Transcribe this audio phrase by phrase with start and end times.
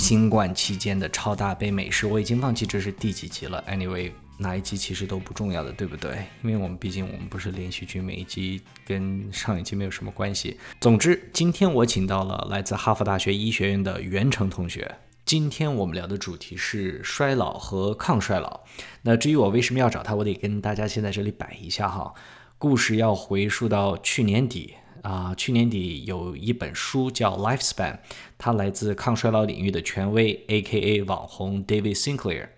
[0.00, 2.06] 新冠期间的超大杯美食。
[2.06, 3.62] 我已经忘记这是第几集了。
[3.68, 6.24] Anyway，哪一集其实都不重要的，对不对？
[6.42, 10.58] 因为我们毕竟我们不是连续剧，每一集跟上一集没有什么关系。
[10.80, 14.96] 总之，今天我请到了来自哈佛大学医学院的袁成同学。
[15.26, 18.60] 今天我们聊的主题是衰老和抗衰老。
[19.02, 22.14] 那至于我为什么要找他，我得跟大家先在这里摆一下哈。
[22.56, 24.74] 故事要回溯到去年底。
[25.02, 27.92] 啊，去年底有一本书叫《Lifespan》，
[28.36, 31.02] 它来自抗衰老领域的权威，A.K.A.
[31.04, 32.48] 网红 David Sinclair。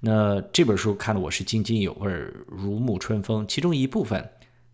[0.00, 2.10] 那这本书看得我是津津有味，
[2.46, 3.46] 如沐春风。
[3.46, 4.30] 其中一部分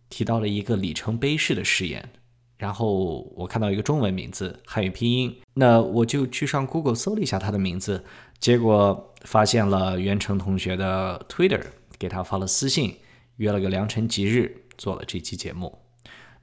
[0.09, 2.11] 提到了一个里程碑式的试验，
[2.59, 8.05] 然后我看到一个中文名字，汉语拼音，那我就去上 Google 搜了一下他的名字，
[8.39, 11.63] 结果发现了袁成同学的 Twitter，
[11.99, 12.97] 给他发了私信，
[13.39, 15.86] 约了个良辰吉日，做了这期节目。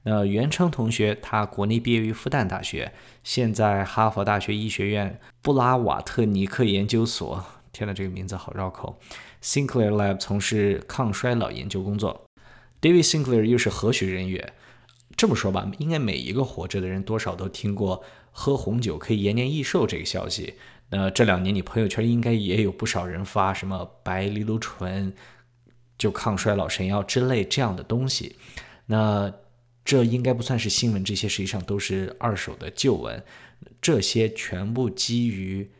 [0.04, 9.00] 那袁成同学，他国内毕业于复旦大学，现在哈佛大学医学院布拉瓦特尼克研究所，天呐，这个名字好绕口
[9.42, 12.26] ，Sinclair Lab 从事抗衰老研究工作。
[12.80, 14.52] David Sinclair 又是何许人也？
[15.16, 20.54] 这么说吧，应该每一个活着的人多少都听过喝红酒可以延年益寿这个消息。
[20.90, 25.14] 那这两年你朋友圈应该也有不少人发什么白藜芦醇
[25.96, 28.36] 就抗衰老神药之类这样的东西。
[28.86, 29.32] 那
[29.84, 33.22] 这应该不算是新闻，这些实际上都是二手的旧闻。
[33.82, 35.70] 这些全部基于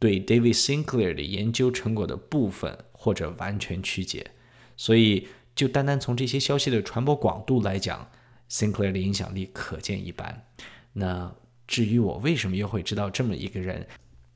[0.00, 4.32] 对 David Sinclair 的研究成果的部分或者完全曲解。
[4.76, 8.10] 所以，就单单从这些消息的传播广度来讲
[8.50, 10.44] ，Sinclair 的影响力可见一斑。
[10.94, 11.36] 那
[11.68, 13.86] 至于我为什么又会知道这么一个人，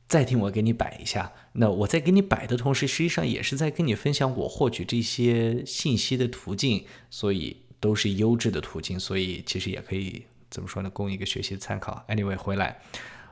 [0.06, 1.32] 再听我给你摆一下。
[1.54, 6.86] 那我在给你摆的同时，实际上也是在跟你分享我获取这些信息的途径。
[7.10, 7.65] 所以。
[7.78, 12.04] 都是优质的途径，所以其实也可以怎么说呢，供一个学习参考。
[12.08, 12.80] Anyway，回来，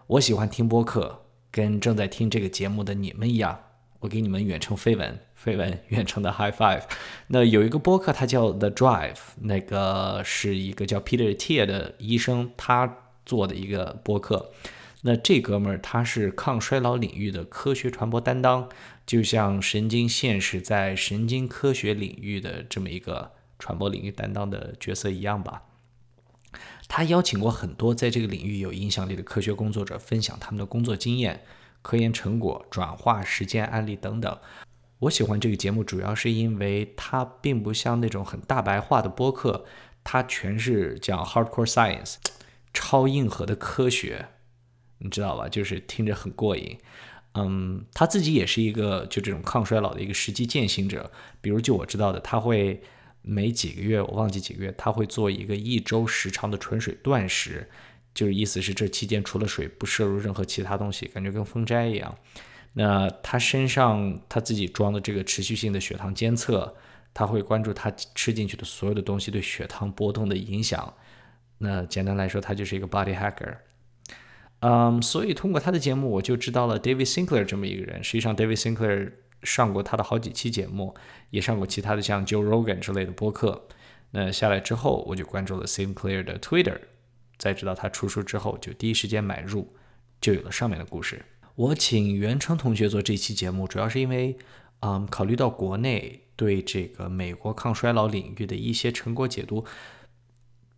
[0.06, 3.58] 我喜欢听播客，跟正在听这个节目的你们一样，
[4.00, 6.82] 我给你们远程飞吻，飞吻远程的 High Five。
[7.28, 14.52] 那有一个播客，它叫 The Drive，那个是一个叫 Peter Tier 的医生他做的一个播客。
[15.02, 18.68] 那这哥们儿他是抗衰老领域的科学传播担当，
[19.06, 23.32] 就像神经现实在神经科学领域的这么一个。
[23.64, 25.62] 传播领域担当的角色一样吧。
[26.86, 31.42] 他邀请过很多在这个领域有影响力的科学工作者，分享他们的工作经验、
[31.80, 34.38] 科研成果、转化实践案例等等。
[34.98, 39.64] 我喜欢这个节目，主要是因为它并不像那种很大白话的播客，
[40.04, 42.16] 它全是讲 hardcore science，
[42.74, 44.26] 超硬核的科学，
[44.98, 45.48] 你知道吧？
[45.48, 46.78] 就是听着很过瘾。
[47.32, 51.10] 嗯，他自己也是一个就这种抗衰老的一个实际践行者。
[51.40, 52.82] 比如就我知道的，他会。
[53.26, 57.66] 每几个月，我忘记几个月，他会做一个一周时长的纯水断食，
[58.14, 62.14] 就是意思是这期间除了水不摄入任何其他东西，感觉跟封斋一样。
[62.74, 66.76] 那他身上他自己装的这个持续性的血糖监测，
[67.14, 70.92] 他会关注他吃进去的所有的东西对血糖波动的影响。
[71.58, 73.56] 那简单来说，他就是一个 body hacker。
[74.60, 78.04] 嗯，所以通过他的节目，我就知道了 David Sinclair 这么一个人。
[78.04, 79.12] 实际上，David Sinclair。
[79.44, 80.94] 上过他的好几期节目，
[81.30, 83.68] 也上过其他的像 Joe Rogan 之类的播客。
[84.10, 86.80] 那下来之后，我就关注了 Sim Clear 的 Twitter，
[87.36, 89.74] 在知道他出书之后，就第一时间买入，
[90.20, 91.24] 就有了上面的故事。
[91.56, 94.36] 我请袁成同学做这期节目，主要是因为，
[94.80, 99.64] 嗯，考虑到国内对这个美国抗衰老领域的一些成果解读，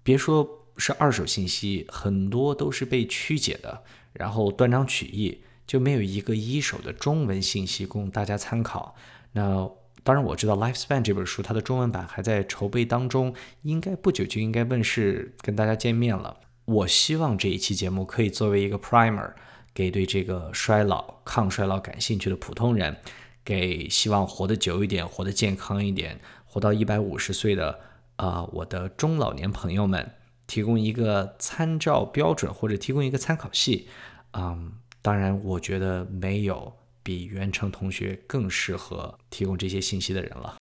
[0.03, 5.43] 别说是二手信息，很多都是被曲解的，然后断章取义。
[5.67, 8.95] 就没有一个一手的中文信息供大家参考。
[9.33, 9.69] 那
[10.05, 16.39] 当然，我知道《Lifespan》这本书它的中文版还在筹备当中，应该不久就应该问世，跟大家见面了。
[16.65, 19.33] 我希望这一期节目可以作为一个 primer，
[19.75, 22.97] 给对这个衰老、抗衰老感兴趣的普通人，
[23.45, 27.81] 给希望活得久一点、活得健康一点、活到一百五十岁的
[28.15, 30.13] 啊我的中老年朋友们，
[30.47, 33.89] 提供一个参照标准或者提供一个参考系，
[34.33, 34.73] 嗯。
[35.07, 40.57] 当然，我觉得没有比袁成同学更适合提供这些信息的人了。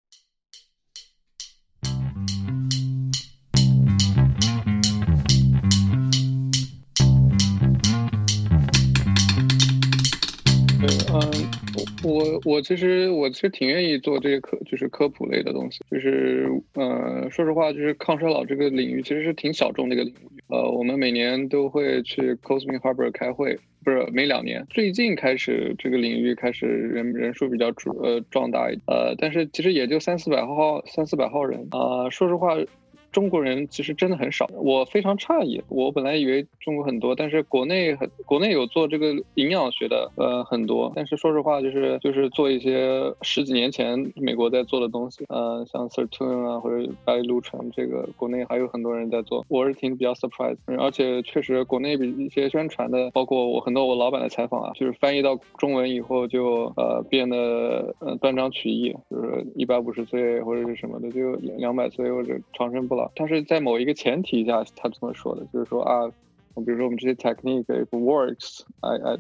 [12.05, 15.81] 我我其实我其实挺愿意做这些科，就是科普类的东西。
[15.91, 20.43] 就是，呃，说实话，就是抗衰老这个领域其实是挺小众的一个领域。
[20.49, 23.59] 呃，我们每年都会去 Cosmic Harbor 开会。
[23.85, 32.09] 不是每两年，最近开始这个领域开始人人数比较壮呃壮大一，呃，但是其实也就三四百号三四百号人啊。
[32.09, 32.57] 说实话，
[33.15, 35.63] 中国人其实真的很少，我非常诧异。
[35.69, 40.93] 我本来以为中国很多，但是国内很国内有做这个营养学的，呃，很多。
[40.97, 50.57] 但是说实话，就是就是做一些十几年前美国在做的东西，呃，像 Certune 啊或者 b 路 l u 这个国内还有很多人在做，我是挺比较 surprise。
[50.77, 63.04] 而且确实国内比一些宣传的，包括我很多我老板的采访啊，就是翻译到中文以后就呃变得呃断章取义，就是一百五十岁或者是什么的就两百岁或者长生不老。
[63.15, 66.09] 他是在某一个前提下，他这么说的，就是说啊，
[66.55, 69.19] 比如说我们这些 technique if works，I I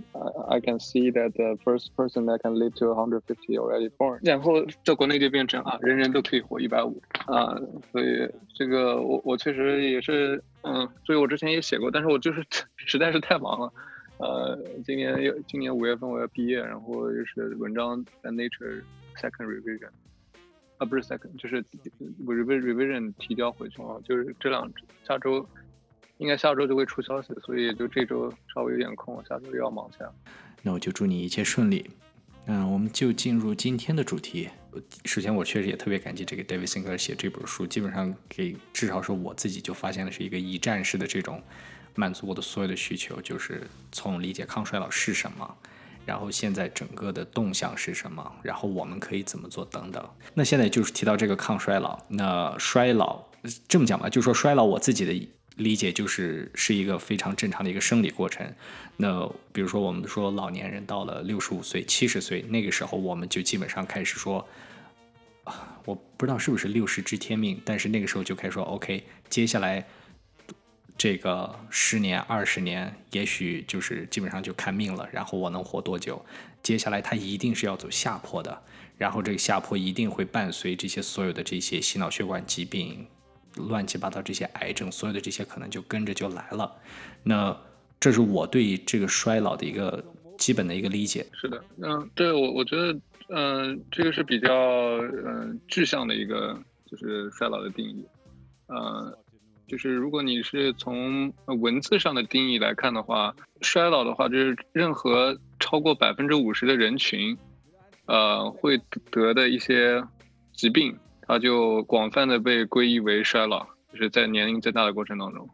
[0.57, 4.21] I can see that the first person that can live to 150 already born。
[4.23, 7.59] 然后在国内就变成啊，人人都可以活一百五啊，
[7.91, 12.45] 所以这个我我确实也是嗯，所以我之前也写过，但是我就是
[12.77, 13.73] 实在是太忙了，
[14.19, 15.17] 呃，今年
[15.49, 18.83] 今年五月份我要毕业，然后又是文章在 Nature
[19.17, 19.91] second revision。
[20.79, 21.63] 啊，不是 second，就是
[22.25, 24.71] revision revision 提交回去啊，就是这两
[25.07, 25.49] 下周，
[26.19, 30.09] 应该下周就会出消息，所以就这周稍微有点空，下周又要忙起来。
[30.63, 31.89] 那我就祝你一切顺利。
[32.47, 34.49] 嗯，我们就进入今天的主题。
[35.05, 41.43] 首先，我确实也特别感激这个 David Sinclair 写这本书，基本上给至少是我自己就发现的是一个一站式的这种
[41.95, 43.63] 满足我的所有的需求，就是
[43.93, 45.57] 从理解抗衰老是什么。
[46.07, 48.33] 然后现在整个的动向是什么？
[48.43, 49.65] 然后我们可以怎么做？
[49.65, 50.07] 等等。
[50.35, 51.99] 那现在就是提到这个抗衰老。
[52.09, 53.25] 那衰老
[53.69, 58.47] 这么讲吧，就是说衰老，我自己的理解就是是一个非常正常的一个生理过程。
[58.97, 64.47] 那比如说我们说老年人到了六十五岁、七十岁那个时候，我们就基本上开始说，
[65.45, 69.87] 啊，我不知道是不是六十知天命，但是那个时候就开始说，OK，接下来。
[70.97, 75.09] 这个十年、二十年，也许就是基本上就看命了。
[75.13, 76.25] 然后我能活多久？
[76.63, 78.63] 接下来它一定是要走下坡的。
[78.97, 83.05] 然后这个下坡一定会伴随这些所有的这些心脑血管疾病、
[83.57, 86.73] 乱七八糟这些癌症，所有的这些可能就跟着就来了。
[87.25, 87.55] 那
[87.99, 90.03] 这是我对这个衰老的一个
[90.39, 91.27] 基本的一个理解。
[91.33, 92.97] 是的，嗯，对我我觉得，
[93.31, 96.57] 嗯，这个是比较嗯具象的一个
[96.87, 98.07] 就是衰老的定义，
[98.69, 99.19] 嗯。
[99.75, 107.37] 就是如果你是从文字上的定义来看的话，衰老的话，就是任何超过百分之五十的人群，
[108.07, 108.81] 呃，会
[109.11, 110.05] 得的一些
[110.53, 115.49] 疾病，它就广泛的被归义为衰老，就是在年龄增大的过程当中。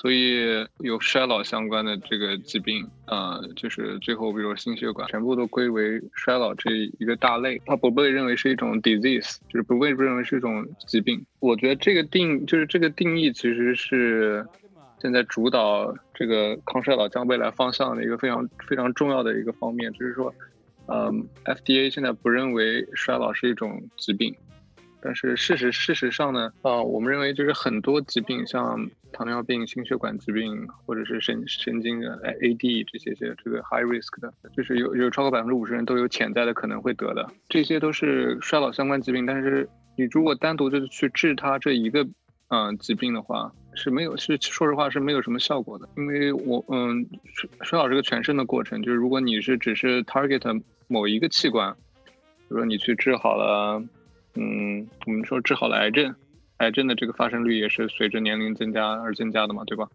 [0.00, 11.22] 所以有衰老相关的这个疾病，呃，就是最后比如心血管，全部都归为衰老这一个大类，它不被认为是一种 disease，就是不被认为是一种疾病。
[11.40, 14.46] 我觉得这个定就是这个定义其实是
[15.02, 20.34] 现在主导这个抗衰老将未来方向的一个非常非常重要的一个方面，就是说，
[20.86, 24.34] 嗯，FDA 现在不认为衰老是一种疾病。
[25.02, 39.26] 但是事实事实上呢，啊，我们认为就是很多疾病，像糖尿病、心血管疾病，或者是神神经的 AD 这些些这个 high risk 的，就是有有超过百分之五十人都有潜在的可能会得的，这些都是衰老相关疾病。
[39.26, 42.06] 但是你如果单独就是去治它这一个
[42.48, 51.72] 嗯疾病的话，是没有是说实话是没有什么效果的，因为我嗯衰衰老是个全身的过程，就是如果你是只是 target 某一个器官，
[52.04, 53.82] 比如说你去治好了。
[54.36, 56.14] 嗯，我们说治好了癌症，
[56.60, 59.88] 癌症的这个发生率也是随着年龄增加而增加的嘛，对吧？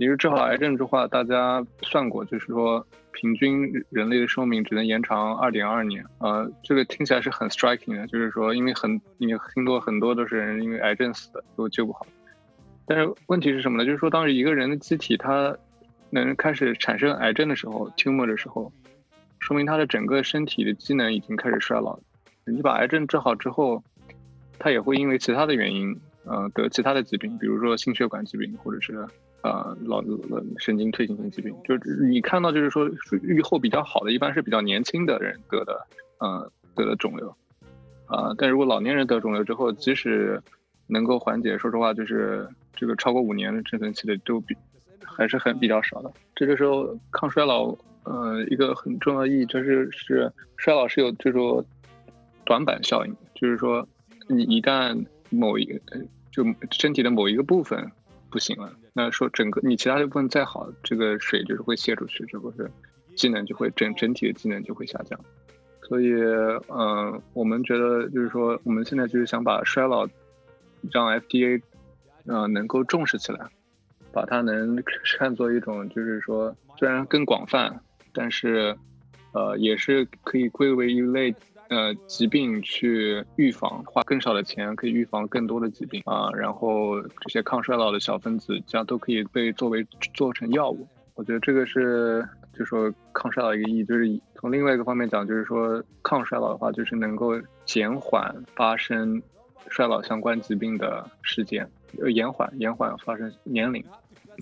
[0.00, 6.04] 你是治好癌症的话，大家算过，就是说平均人类的寿命只能延长二点二年。
[6.18, 12.06] 呃，这个听起来是很 striking 的，就是说因为很你听过很多都是人因为癌症死的，都救不好。
[12.86, 13.84] 但是问题是什么呢？
[13.84, 15.56] 就是说当一个人的机体它
[16.10, 18.72] 能开始产生癌症的时候，tumor 的时候，
[19.40, 21.98] 说明他的整个身体的机能已经开始衰老。
[22.46, 23.82] 你把癌症治好之后，
[24.58, 29.06] 他也会因为其他的原因，呃，得其他的疾病，比如说心血管疾病，或者是
[29.42, 30.02] 呃老
[30.58, 31.54] 神经退行性疾病。
[31.64, 32.90] 就是你看到，就是说
[33.22, 35.86] 预后比较好的，一般是比较年轻的人得的，
[36.18, 37.34] 呃，得的肿瘤。
[38.06, 40.42] 啊，但如果老年人得肿瘤之后，即使
[40.86, 44.56] 能够缓解，说实话，就是这个超过五年的生存期的都比
[45.04, 46.10] 还是很比较少的。
[46.34, 51.64] 这个时候抗衰老，呃，一个很重要的意义就是是衰老是有这种。
[52.44, 53.86] 短板效应就是说，
[54.28, 55.80] 你一旦某一个
[56.30, 57.90] 就身体的某一个部分
[58.30, 62.70] 不行了，那说整个你其他的部分再好，这个水就是会泄出去，这不是
[63.16, 65.18] 技能就会整整体的技能就会下降。
[65.82, 66.12] 所以，
[66.68, 70.06] 嗯，我们觉得就是说，我们现在就是想把衰老
[70.92, 71.62] 让 FDA
[72.26, 73.48] 嗯能够重视起来，
[74.12, 74.76] 把它能
[75.18, 77.80] 看作一种就是说虽然更广泛，
[78.12, 78.76] 但是
[79.32, 81.34] 呃也是可以归为一类。
[81.68, 86.30] 呃疾病去预防，花更少的钱可以预防更多的疾病啊。
[86.34, 90.86] 然后这些抗衰老的小分子，这样都可以被作为做成药物。
[91.14, 97.32] 我觉得这个是，就说抗衰老一个意义，就是从另外一个方面讲，就是说抗衰老的话，就是能够
[97.64, 99.22] 减缓发生
[99.68, 101.68] 衰老相关疾病的时间，
[102.00, 103.84] 呃，延缓延缓发生年龄。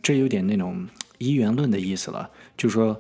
[0.03, 0.87] 这有点那种
[1.19, 2.99] 一元论的意思了，就是说。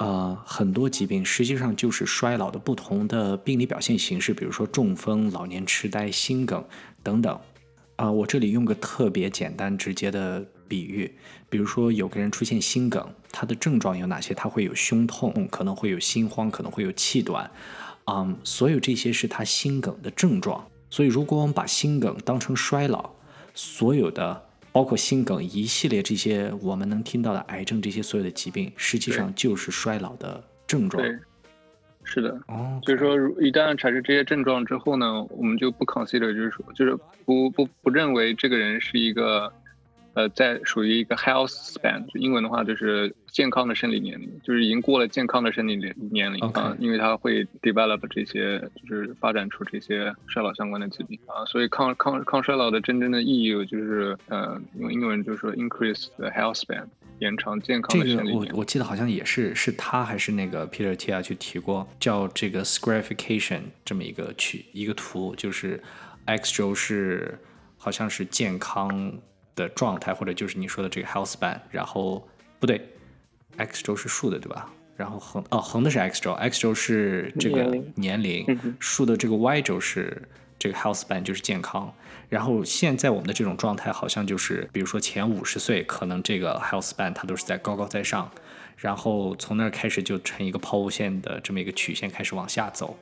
[0.00, 6.64] 呃，很多疾病实际上就是衰老的不同的病理表现形式，比如说中风、老年痴呆、心梗
[7.02, 7.38] 等等。
[7.96, 11.14] 啊，我这里用个特别简单直接的比喻，
[11.50, 14.32] 比如说有个人出现心梗，他的症状有哪些？
[14.32, 17.50] 他会有胸痛，可能会有心慌，可能会有气短，
[18.06, 20.66] 嗯，所有这些是他心梗的症状。
[20.88, 23.10] 所以，如果我们把心梗当成衰老，
[23.54, 24.46] 所有的。
[24.72, 31.02] 包括心梗一系列这些我们能听到的癌症这些所有的疾病，实际上就是衰老的症状。
[31.02, 31.18] 对，
[32.04, 32.30] 是的。
[32.48, 39.52] 哦，所以说，一旦产生这些症状之后呢，我们就不 consider，就是说，就是不不不认为这个人是一个。
[40.14, 56.84] 呃，在属于一个 health span，就英文的话就是健康的生理年龄，就是已经过了健康的生理年年龄啊，因为它会 develop 这些，就是发展出这些衰老相关的疾病啊，所以抗抗抗衰老的真正的意义就是，呃，用英文就是说 increase the health span，
[57.20, 58.40] 延长健康的生理年龄。
[58.40, 65.80] 这个我我记得好像也是是他还是那个 Peter Tia 去提过，叫这个 scarification 这么一个曲一个图，就是
[66.24, 67.38] X 轴是
[67.76, 69.12] 好像是健康。
[69.54, 72.26] 的状态，或者就是你说的这个 health span，然后
[72.58, 72.80] 不对
[73.56, 74.70] ，x 轴是竖的，对吧？
[74.96, 78.46] 然后横哦，横的是 x 轴，x 轴是这个年龄，
[78.78, 80.28] 竖的这个 y 轴是
[80.58, 81.90] 这个 health span，就是健康。
[82.28, 88.30] 然后现在我们的这种状态，好像就是，比如说前五十岁，可能这个 health span 它都是在高高在上，
[88.76, 92.96] 然后从那儿开始就成一个抛物线的这么一个曲线开始往下走。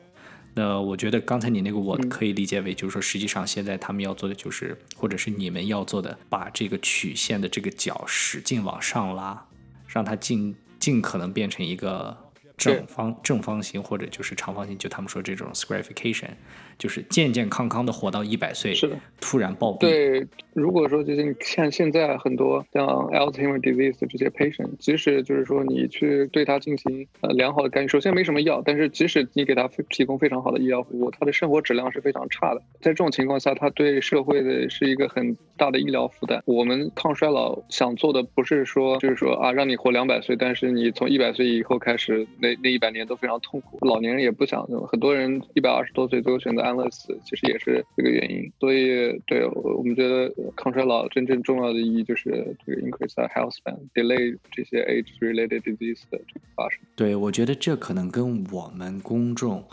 [0.54, 9.46] 那我觉得刚才你那个我可以理解为，就是说实际上现在他们要做的就是，或者是你们要做的，把这个曲线的这个角使劲往上拉，
[9.86, 12.16] 让它尽尽可能变成一个。
[12.58, 16.30] 正方正方形或者就是长方形，就他们说这种 scarification，
[16.78, 19.78] 就是健健康康的活到一百岁，是的，突然暴毙。
[19.78, 32.60] 对，如果说就是像现在很多像 Alzheimer disease 这些 patient，即使就是说你去对他进行呃良好的干预，首先没什么药，但是即使你给他提供非常好的医疗服务，他的生活质量是非常差的。
[32.80, 36.42] 在这种情况下，他对社会的是一个很大的医疗负担。
[36.44, 42.48] 我们抗衰老想做的不是说就是说啊让你活两百岁，但是你从一百岁以后开始那。
[42.48, 48.52] 那那一百年都非常痛苦，老年人也不想，很多人一百二十多岁都选择安乐死，其实也是这个原因。
[48.60, 56.78] 所以，对我们觉得抗衰老真正重要的意义就是这个 increase health span，delay 这些 age-related disease 的这个发生。
[56.94, 59.64] 对，我觉得这可能跟我们公众，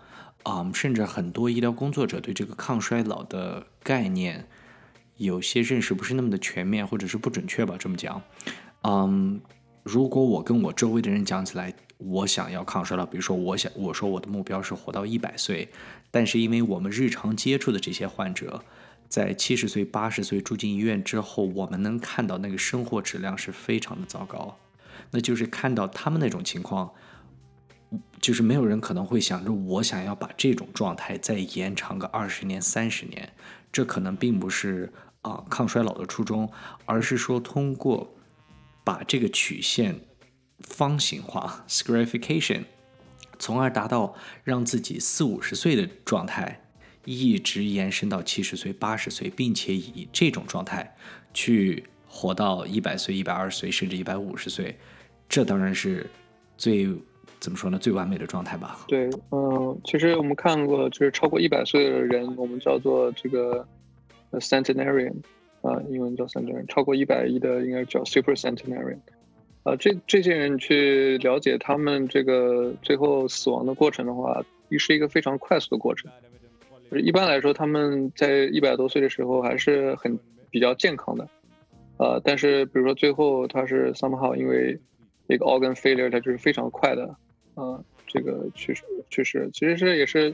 [0.44, 4.46] 啊，甚至很多医疗工作者对这个抗衰老的概念
[5.18, 7.76] 有些认识不是那么的全面，或者是不准确吧？
[7.78, 8.22] 这么讲，
[8.84, 9.42] 嗯，
[9.84, 11.74] 如果我跟我周围的人讲起来。
[12.08, 15.70] 我想要抗衰老，比如说，我想我说我的目标是活到一百岁，
[16.12, 18.64] 但是因为我们日常接触的这些患者，
[19.10, 24.58] 在七十岁、八十岁住进医院之后，我们能看到那个生活质量是非常的糟糕。
[25.12, 26.92] 那就是看到他们那种情况，
[28.22, 33.34] 就是没有人可能会想着我想要把这种状态再延长个二十年、三十年，
[33.72, 36.52] 这可能并不是啊抗衰老的初衷，
[36.86, 38.16] 而是说通过
[38.84, 40.00] 把这个曲线。
[40.60, 42.64] 方形化 （scarification），
[43.38, 46.62] 从而达到让自己四五十岁的状态
[47.04, 50.96] 一直延伸到七十岁、八十岁，并且以这种状态
[51.34, 54.78] 去活到一百岁、一百二十岁，甚至一百五十岁，
[55.28, 56.10] 这当然是
[56.58, 56.88] 最
[57.40, 57.78] 怎么说呢？
[57.78, 58.86] 最完美的状态吧。
[58.88, 63.68] 对，嗯，其实我们看过，就是超过一百岁的人，我们叫做这个
[64.32, 65.14] centenarian，
[65.62, 68.98] 啊，英文叫 centenarian，超过一百亿的应该叫 super centenarian。
[69.66, 74.42] 啊，这这些人去了解他们这个最后死亡的过程的话，
[74.78, 76.10] 是一个非常快速的过程。
[76.92, 80.20] 一般来说，他们在一百多岁的时候还是很
[80.52, 81.28] 比较健康的，
[81.98, 84.80] 呃，但是比如说最后他是 somehow 因为
[85.28, 87.08] 一个 organ failure，他就是非常快的，
[87.56, 90.34] 啊，这个去世去世，其实是也是。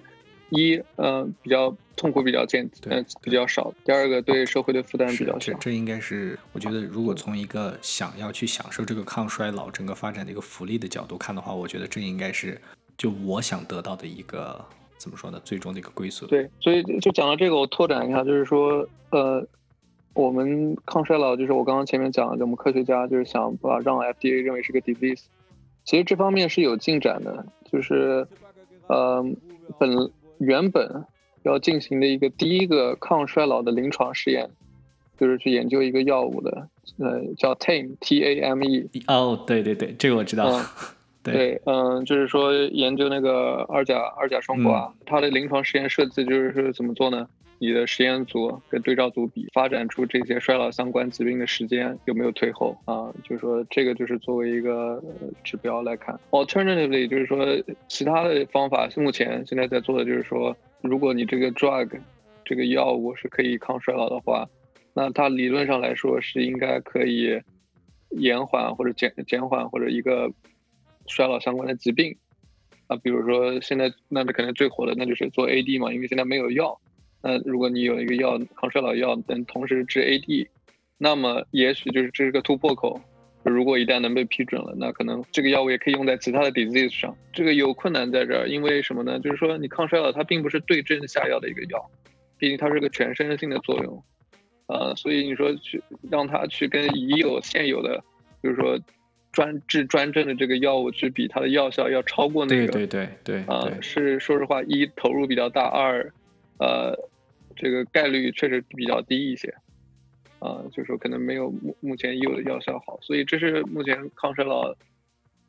[0.51, 3.73] 一，嗯，比较痛苦，比较健，嗯，比较少。
[3.85, 5.53] 第二个，对社会的负担比较小。
[5.53, 12.59] 这这应该是，我觉得，如果从一个想要去享受这个抗衰老整个发展的一个福利的角度看的话，我觉得这应该是
[12.97, 14.63] 就我想得到的一个
[14.97, 15.39] 怎么说呢？
[15.45, 16.27] 最终的一个归宿。
[16.27, 19.47] 对，所以就讲到这个，我拓展一下，就是说，呃，
[20.13, 25.21] 我们抗衰老，就是我刚刚前面讲的，我们科学家就是想把让 FDA 认为是个 disease，
[25.85, 28.27] 其实这方面是有进展的，就是，
[28.87, 29.25] 呃，
[29.79, 30.11] 本。
[30.41, 31.05] 原本
[31.43, 34.49] 要进行的一个第一个抗衰老的临床试验，
[35.17, 36.67] 就是去研究一个药物的，
[36.97, 38.89] 呃，叫 Tame T A M E。
[39.07, 40.59] 哦，对对对，这个我知道。
[41.23, 47.27] 对，嗯，就是说研究那个二甲二甲双胍，它的临床实验设计就是是怎么做呢？
[47.61, 53.13] 你的实验组跟对照组比，发展出这些衰老相关疾病的时间有没有退后啊？
[53.23, 54.99] 就是说这个就是作为一个
[55.43, 56.19] 指标来看。
[56.31, 57.45] Alternatively，就是说
[57.87, 61.87] 其他的方法，目前现在在做的就是说，如果你这个 drug
[62.43, 64.49] 这个药物是可以抗衰老的话，
[64.95, 67.39] 那它理论上来说是应该可以
[68.09, 70.31] 延缓或者减减缓或者一个。
[71.07, 72.15] 衰老相关的疾病
[72.87, 76.79] 啊，比如说现在那可能最火的那就是做 AD 嘛，因为现在没有药。
[77.21, 80.47] 那如果你有一个药抗衰老药能同时治 AD，
[80.97, 82.99] 那么也许就是这是个突破口。
[83.43, 87.15] 如果一旦能被批准了，那可能这个药物也可以用在其他的 disease 上。
[87.33, 89.19] 这个有困难在这儿，因为什么呢？
[89.19, 91.89] 就是说你抗衰老它并不是对症下药的一个药，
[92.37, 94.03] 毕竟它是个全身性的作用。
[94.67, 98.03] 呃，所以你说去让它去跟已有现有的，
[98.41, 98.79] 比如说。
[99.33, 106.11] 专治专症的这个药物去比它的药效要超过那个，对对对对，啊，是说实话，一投入比较大，二，
[106.57, 106.93] 呃，
[107.55, 109.53] 这个概率确实比较低一些，
[110.39, 114.75] 啊，就是说可能没有目目前已有的药效好，所以这是目前抗衰老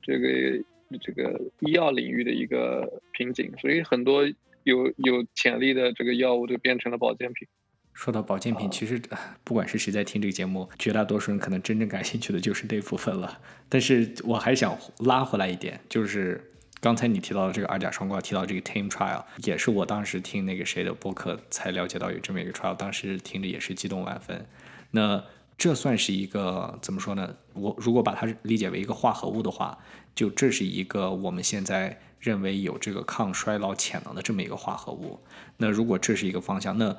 [0.03, 0.65] 这个
[1.01, 4.25] 这个医药领域的一个瓶颈，所以很多
[4.65, 7.49] 有有潜力的这个药物就变成了保健品。
[7.95, 8.99] 说到保健品，其实
[9.45, 13.39] 不管是谁在听这个节目，绝大多数人可能真正感兴趣的就是这部分了。
[13.69, 16.52] 但是我还想拉回来一点，就是
[16.83, 24.45] 刚才你提到的这个二甲双胍，提到这个 Team Trial，也是我当时听那个谁的播客才了解到有这么一个 trial，当时听着也是激动万分。
[24.91, 25.23] 那
[25.57, 27.37] 这算是一个怎么说呢？
[27.53, 29.79] 我如果把它理解为一个化合物的话，
[30.12, 35.21] 就这是一个我们现在认为有这个抗衰老潜能的这么一个化合物。
[35.59, 36.97] 那如果这是一个方向，那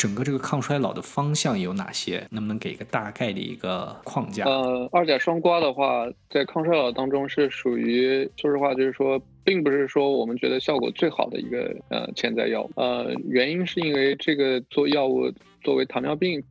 [0.00, 2.26] 整个这个抗衰老的方向有哪些？
[2.30, 4.46] 能不能给一个大概的一个框架？
[4.46, 12.70] 呃，二甲双胍的话，在抗衰老当中是属于，说实话，就是说，并不是说我们觉得效果最好的一个呃潜在药物。
[12.76, 15.30] 呃，原因是因为这个做药物
[15.62, 16.42] 作为糖尿病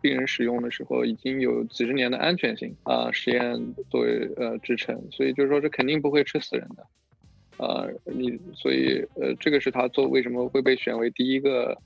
[0.00, 6.86] 病人使用的时候，已经有几十年的安全性啊实验作为呃支撑，所以就是说这肯定不会吃死人的。
[7.56, 11.76] 呃，你所以呃，这个是他做为什么会被选为第一个。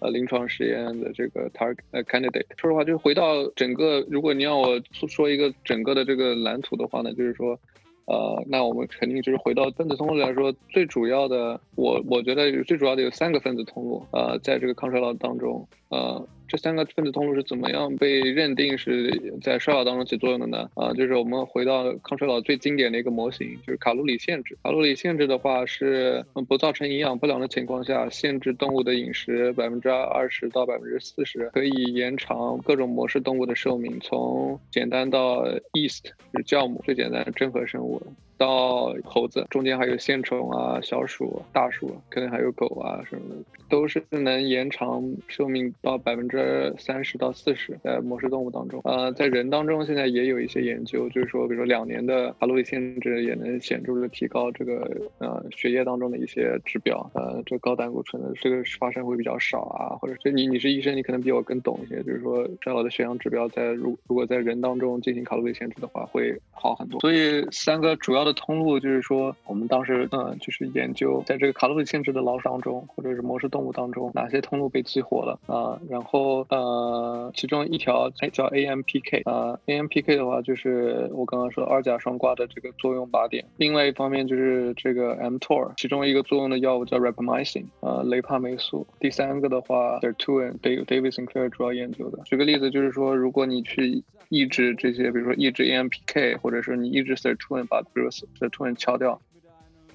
[0.00, 7.58] 呃，临床实验的这个 target candidate，说实话，就是回到整个，如果你让我说一个整个的这个蓝图的话呢，就是说，
[8.06, 16.26] 呃，那我们肯定就是回到分子通路来说，最主要的，我我觉得最主要的有三个分子通路，呃，在这个抗衰老当中，呃。
[16.54, 19.10] 这三个分子通路是怎么样被认定是
[19.42, 20.70] 在衰老当中起作用的呢？
[20.74, 24.56] 啊，就是我们回到抗衰老最经典的一个模型，就是卡路里限制。
[24.62, 38.00] 卡路里限制的话是不造成营养不良的情况下，限制动物的饮食百分之二十到百分之四十，可以延长各种模式动物的寿命，从简单到 East 就是酵母最简单的真核生物。
[38.36, 43.36] 到猴子，中间还有线虫啊、小鼠、大鼠，可能还有狗啊什么的，
[43.74, 47.76] 都是能延长寿命到百分之三十到四十。
[47.82, 67.00] 在模式动物当中，呃，在人当中现在也有一些研究，就是说，比如说两年的卡路里限制也能显著的提高这个呃血液当中的一些指标，呃，这高胆固醇的这个发生会比较少啊，或者是你你是医生，你可能比我更懂一些，就是说衰老的血氧指标在如如果在人当中进行卡路里限制的话会好很多。
[67.00, 68.24] 所以三个主要。
[68.24, 75.80] 的通路就是说，我们当时嗯，就是研究在这个卡路里限制的老鼠当中，或者是模式动当中，哪些通路被激活了啊？
[75.88, 83.44] 然后呃，其中一条叫 AMPK 啊，AMPK 的话就是我刚刚说二甲双胍的这个作用靶点。
[83.56, 88.86] 另外一方面就是这个 mTOR，其中一个作用的药物叫 rapamycin 啊，雷帕霉素。
[89.00, 92.18] 第三个的话是 t u a n David Sinclair 主要研究的。
[92.24, 98.08] 举个例子，就是说，如果你去抑制这些，比如说抑制 AMPK，或者是你抑制 Sirtuin，把比如
[98.40, 99.20] 的突然敲掉，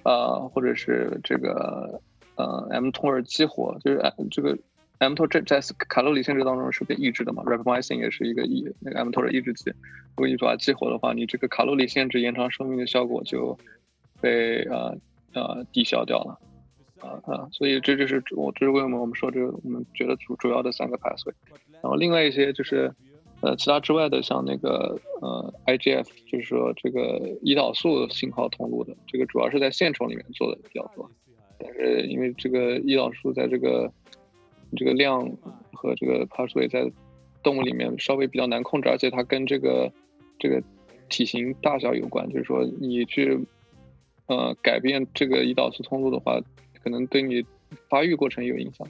[0.04, 2.00] 呃，或者是这个
[2.40, 4.58] 呃 M 托尔激活，就是这个
[5.00, 13.60] M 托这在卡路里限制当中是被抑制的嘛？Rapamycin 也是一个抑那个 M 托尔抑制剂，如果你把它激活的话，你这个卡路里限制延长寿命的效果就
[14.22, 14.98] 被呃
[15.34, 16.40] 呃抵消掉了，
[17.02, 21.34] 啊啊，所以这就是我这是为什么我们说这个我们觉得主主要的三个 pathway，
[21.82, 22.94] 然后另外一些就是。
[23.42, 31.10] 呃，其他之外的，像那个呃，IGF，就是说这个胰岛素信号通路的，这个主要是在线虫里面做的比较多。
[31.60, 33.92] 但是因为这个胰岛素在这个
[34.76, 35.30] 这个量
[35.74, 36.90] 和这个 pathway 在
[37.44, 39.92] 动物里面稍微比较难控制，而且它跟这个
[40.40, 40.64] 这个
[41.10, 42.28] 体型大小有关。
[42.30, 43.40] 就是说你去
[44.28, 46.42] 呃改变这个胰岛素通路的话，
[46.84, 47.46] 可能对你
[47.90, 48.88] 发育过程有影响。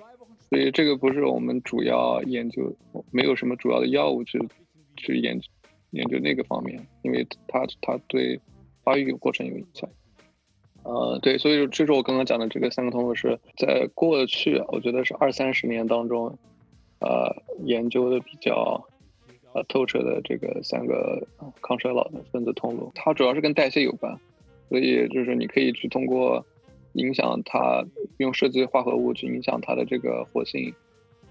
[0.50, 2.76] 所以这个不是我们主要研究，
[3.12, 4.40] 没有什么主要的药物去
[4.98, 5.48] 去研究
[5.92, 8.40] 研究那个方面，因为它它对
[8.84, 9.88] 发育过程有影响。
[10.90, 16.36] 呃，对，所以这是我刚刚讲的这个三个通路是在过去，我觉得是二三十年当中，
[17.00, 18.84] 呃，研究的比较
[19.54, 21.28] 呃透彻的这个三个
[21.62, 24.20] 抗衰老的分子通路，它主要是跟代谢有关，
[24.70, 26.44] 所以就是你可以去通过。
[26.94, 27.86] 影响它
[28.18, 30.74] 用设计化合物去影响它的这个活性，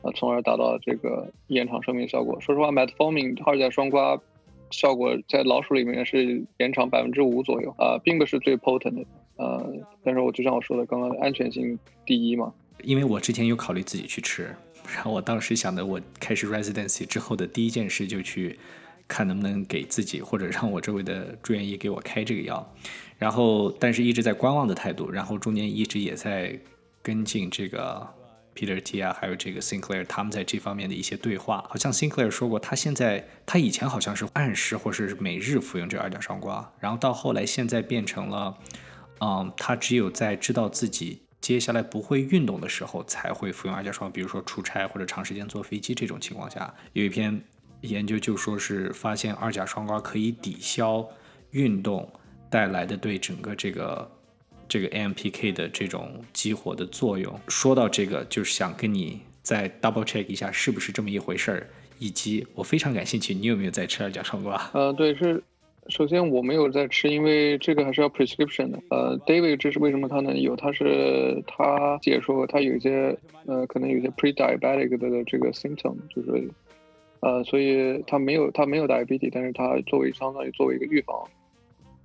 [0.02, 2.40] 啊，从而达到这个延长生命效果。
[2.40, 4.20] 说实话，metformin 二甲双胍
[4.70, 9.04] 效果在老鼠里面是延长百分之五左右啊，并不是最 potent 的，
[9.38, 9.72] 呃，
[10.04, 12.52] 但是我就像我说的，刚刚安全性第一嘛。
[12.84, 14.54] 因为我之前有考虑自己去吃，
[14.94, 18.58] 然后我当时想的，我开始 residency 之后的第一件事就去
[19.08, 22.74] 看能不能给自己或者让我周围的住院医给我开这个药。
[23.16, 26.56] 然后，但是一直在观望的态度，然后中间一直也在
[27.02, 28.06] 跟进这个
[28.54, 31.64] Peter T 啊，还有这个 Sinclair 他们在这方面的一些对话。
[31.68, 38.56] 好像 Sinclair 说过，他现在他以前好像是按时或是每日服用这二甲双胍，然后到后来现在变成了，
[39.20, 47.40] 嗯，他只有在知道自己接下来不会运动的时候才会服用二甲双胍，比如说出差或者长时间坐飞机这种情况下，有一篇
[47.80, 51.08] 研究就说是发现二甲双胍可以抵消
[51.50, 52.10] 运动。
[52.50, 54.10] 带来的对整个这个
[54.66, 61.66] 这个 AMPK 的这种激活的作用，说到这个，就是想跟你再 double check 一下是不是这么一回事儿，
[61.98, 64.58] 以及我非常感兴趣，你有没有在吃二甲双胍？
[64.72, 65.44] 呃，对，是，
[65.88, 68.78] 首先我没有在吃，因为这个还是要 prescription 的。
[68.90, 70.54] 呃，David 这是为什么他能有？
[70.54, 76.48] 他是他解说他有一些呃可能有些 pre-diabetic 的这个 symptom，就是
[77.20, 81.16] 呃，所以他没有他没有 diabetes，但是他作为相当于作为一个预防。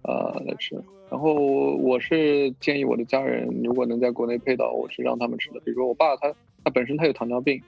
[0.04, 0.76] 呃，来吃。
[1.10, 5.60] 然后我是建议我的家人，如果能在国内配到，我是让他们吃的。
[5.60, 7.62] 比如说我爸，他他本身他有糖尿病，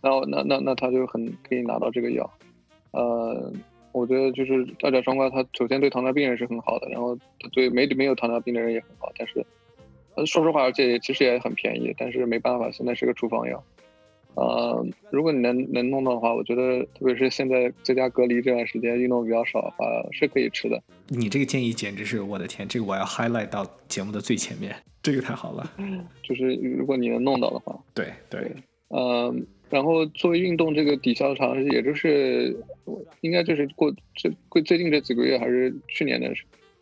[0.00, 2.28] 然后那那那他就很可以拿到这个药。
[2.92, 3.52] 呃，
[3.96, 7.18] 我觉得就是大甲双胍，它首先对糖尿病人是很好的，然后
[7.52, 9.10] 对没没有糖尿病的人也很好。
[9.18, 9.44] 但是，
[10.26, 13.64] 说实话，而且其实也很便宜，但是没办法，现在是个处方药。
[14.34, 20.78] 呃，如果你能能弄到的话，我觉得特别是现在在家隔离这段时间，运动比较少的话，是可以吃的。
[21.08, 25.72] 你这个建议简直是我的天，这个我要 highlight 到节目的最前面，这个太好了。
[26.22, 28.52] 就是如果你能弄到的话，对对，
[28.88, 32.56] 嗯，然后作为运动这个抵消长，也就是
[33.20, 36.32] 应该就是过这最最近这几个月还是去年的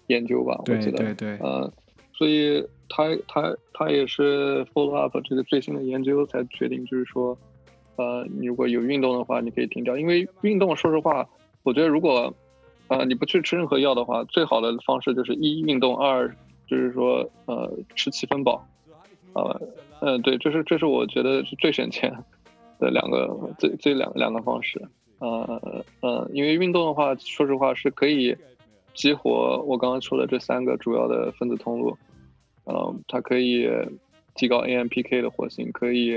[0.06, 1.72] 研究吧，我记得，对对，呃，
[2.12, 2.64] 所以。
[2.86, 7.36] 他他他也是 follow up 这个最新的研究才决定，就是说，
[7.96, 9.96] 呃，你如果有运动的话，你可以停掉。
[9.96, 11.26] 因为运动，说实话，
[11.62, 12.32] 我觉得如果，
[12.88, 16.28] 呃，你不去吃任何药的话，最好的方式就是一运动，二
[16.68, 18.68] 就是说，呃，吃七分饱。
[19.32, 19.62] 呃，
[20.02, 22.14] 嗯，对，这是这是我觉得是最省钱
[22.84, 24.80] 的两个最最两两个方式。
[25.18, 28.36] 呃呃，因为运动的话，说实话是可以
[28.92, 31.96] 激活我刚刚说的这三个主要的分子通路。
[32.66, 33.68] 嗯，它可以
[34.34, 36.16] 提高 AMPK 的活性，可以，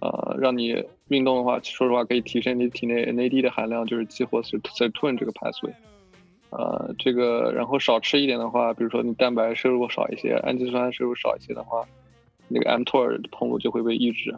[0.00, 5.72] 呃，让你运动的话，说实话可以提升你体内 NAD 的含量，就是激活 Sirtuin 这个 pathway。
[6.50, 11.84] 呃，这个然后少吃一点的话，比如说你蛋白摄入少一些，氨基酸摄入少一些的话，
[12.48, 14.34] 那个 mTOR 通路就会被抑制，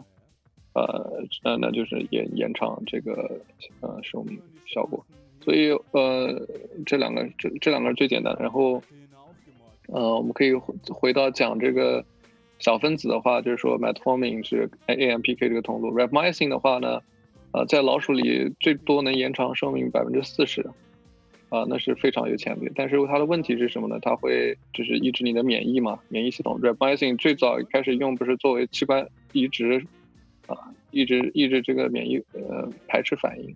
[0.77, 3.39] 呃，那那就是延延长这个
[3.81, 5.03] 呃寿命效果。
[5.41, 6.47] 所以呃，
[6.85, 8.81] 这两个这这两个是最简单的，然后。
[9.89, 12.03] 呃，我们可以回回到讲这个
[12.59, 16.99] 小分子的话，就是说 metformin 是 AMPK 这个通路，rapamycin 的话呢，
[17.53, 20.61] 呃，在老鼠里最多能延长寿命百分之四十，
[21.47, 22.69] 啊，那是非常有潜力。
[22.75, 23.97] 但是它的问题是什么呢？
[24.01, 26.59] 它会就是抑制你的免疫嘛，免疫系统。
[26.59, 29.85] rapamycin 最早开始用不是作为器官移植，
[30.47, 30.57] 啊，
[30.91, 33.55] 抑制抑制这个免疫呃排斥反应，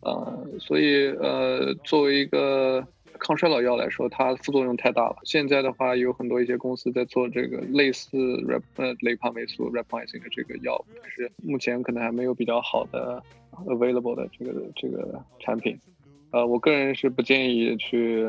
[0.00, 2.86] 啊，所以呃，作为一个。
[3.20, 5.16] 抗衰老药来说，它副作用太大了。
[5.24, 13.20] 现在的话，有很多一些公司在做这个类似 rap 呃雷帕霉素 rapamycin 的这个药，但是目前可能还没有比较好的
[13.66, 15.76] available 的这个这个产品。
[16.30, 18.24] 呃，我个人是不建议去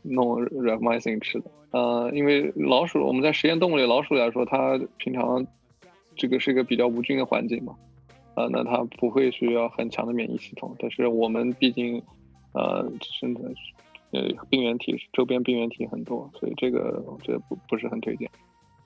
[0.00, 1.50] 弄 rapamycin 吃的。
[1.72, 5.46] 呃，因为老鼠我们在实验动物里老鼠来说，它平常
[6.16, 7.74] 这个是一个比较无菌的环境嘛，
[8.36, 10.74] 呃，那它不会需要很强的免疫系统。
[10.78, 12.02] 但是我们毕竟
[12.52, 13.54] 呃生存。
[14.14, 14.20] 呃，
[14.50, 18.28] 病原体周边病原体很多，所以这个我觉得不不是很推荐。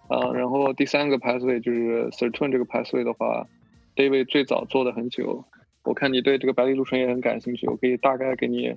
[0.06, 3.44] 啊，然后第三个 pathway 就是 Sirtuin 这个 pathway 的话
[3.96, 5.44] ，David 最早做的很久。
[5.82, 8.72] 我看你对这个白藜芦醇也很感兴趣，我可以大概给你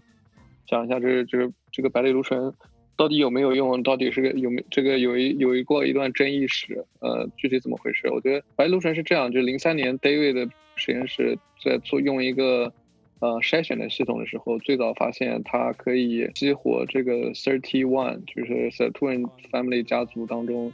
[0.66, 2.52] 讲一下，这这个这个白藜芦醇
[3.00, 3.82] 到底有没有用？
[3.82, 6.84] 到底是个有没这个有一有一过一段争议史？
[7.00, 8.10] 呃，具体怎么回事？
[8.12, 12.74] 我觉得白鹿城是这样，就是零三年 David 的实验室在做用一个
[13.22, 20.74] 呃筛选的系统的时候，最早发现它可以激活这个 thirty one，就是 Sirtuin family 家族当中。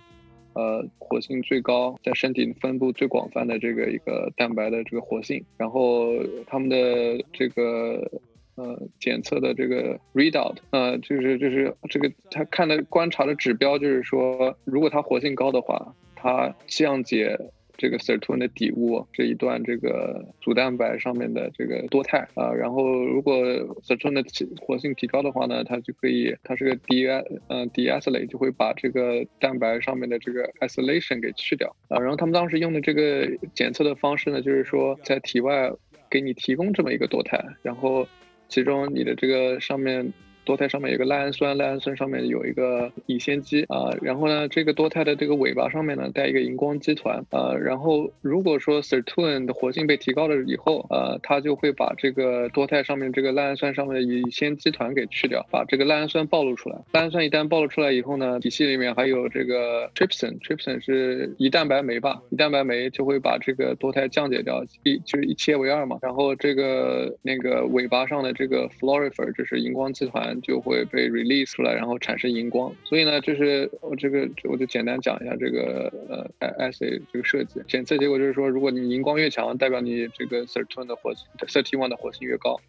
[0.53, 6.13] 呃，活性最高，在身体分布最广泛的这个一个蛋白的这个活性，然后
[6.47, 8.09] 他们的这个
[8.55, 17.39] 呃检测的这个 readout，呃，就是就是这个他看的观察的指标，就是说，如果它活性高的话，它降解。
[17.77, 23.35] 这个 sirtuin 的底物这一段这个组蛋白上面的这个多肽啊，然后如果
[23.83, 24.23] sirtuin 的
[24.61, 31.99] 活性提高的话呢，它就可以，它是个 de 嗯 deacylate，就会把这个蛋白上面的这个 acylation 给去掉啊。
[31.99, 35.69] 然后他们当时用的这个检测的方式呢，就是说在体外
[36.09, 38.07] 给你提供这么一个多肽，然后
[38.47, 40.13] 其中你的这个上面。
[40.45, 56.77] 多肽上面有个赖氨酸，赖氨酸上面有一个乙酰基啊，然后呢，这个多肽的这个尾巴上面呢带一个荧光基团啊，然后如果说 sirtuin 的活性被提高了以后，呃，它就会把这个多肽上面这个赖氨酸上面的乙酰基团给去掉，把这个赖氨酸暴露出来。
[56.93, 70.34] 赖氨酸一旦暴露出来以后呢，体系里面还有这个 trypsin，trypsin 是胰蛋白酶吧，胰蛋白酶就会把这个多肽降解掉，一就是一切为二嘛，然后这个那个尾巴上的这个 florifer 就是荧光基团。
[70.41, 72.73] 就会被 release 出来，然后产生荧光。
[72.83, 75.91] 所以呢，就是我这个我就简单讲一下这个
[76.39, 77.61] 呃 assay 这个设计。
[77.67, 82.59] 检测结果就是说，如果你荧光越强，代表你这个 sirtuin 的活性，thirty one 的活性越高。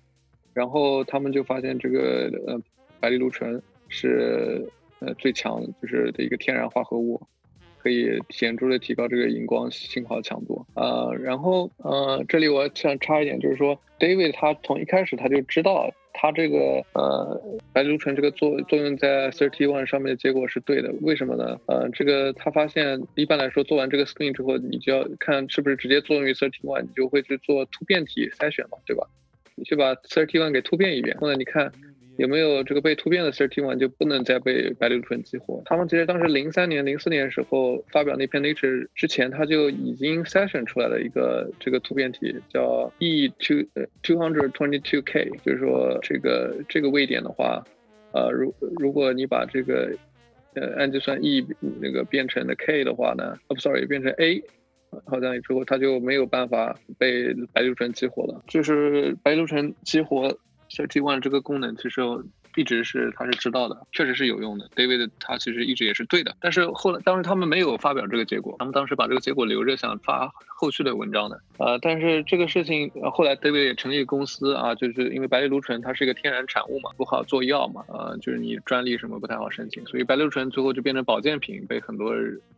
[0.53, 2.59] 然后他们就发现这个呃
[2.99, 4.67] 白藜芦醇是
[5.01, 7.21] 呃最强就是的一个天然化合物，
[7.79, 10.65] 可以显著的提高这个荧光信号强度。
[10.75, 15.93] 呃，然后呃这里我想插一点，就是说 David 他从一开始他就知道。
[16.19, 17.39] 它这个呃
[17.75, 21.61] 白藜芦醇这个作作用在 thirty one 上面的结果是对的，为什么呢？
[21.67, 29.07] 呃，这个他发现一般来说做完这个 screen 之后，你就要看是不是直接作用于 thirty one，你就会去做突变体筛选嘛，对吧？
[29.55, 31.71] 你去把 thirty one 给突变一遍，后来你看。
[32.19, 35.63] 有没有这个被突变的 thirty one 就不能再被白藜醇激活？
[35.65, 43.65] 他们其实当时零三年、零四年时候发表那篇 Nature 之前，他就已经筛选出来了一个这个突变体，叫 E two
[44.03, 47.63] two hundred twenty two K，就是说这个这个位点的话，
[48.13, 49.91] 呃，如如果你把这个
[50.55, 51.47] 呃氨基酸 E
[51.81, 54.43] 那个变成的 K 的话呢，哦，sorry，变成 A，
[55.05, 60.39] 好像之后它就没有办法被白藜醇激活了，就是白藜醇激活。
[60.71, 62.03] Thirty One 这个功能其实
[62.57, 64.67] 一直是他是知道的，确实是有用的。
[64.75, 71.39] David 他其实一直也是对的，但是后来当时他们没有发表这个结果，他们当时把这个结果留着想发后续的文章的。
[71.59, 82.15] 呃，但是这个事情后来 David 也成立公司啊，就是因为白藜芦醇它是一个天然产物嘛，不好做药嘛，呃，就是你专利什么不太好申请，所以白藜芦醇最后就变成保健品，被很多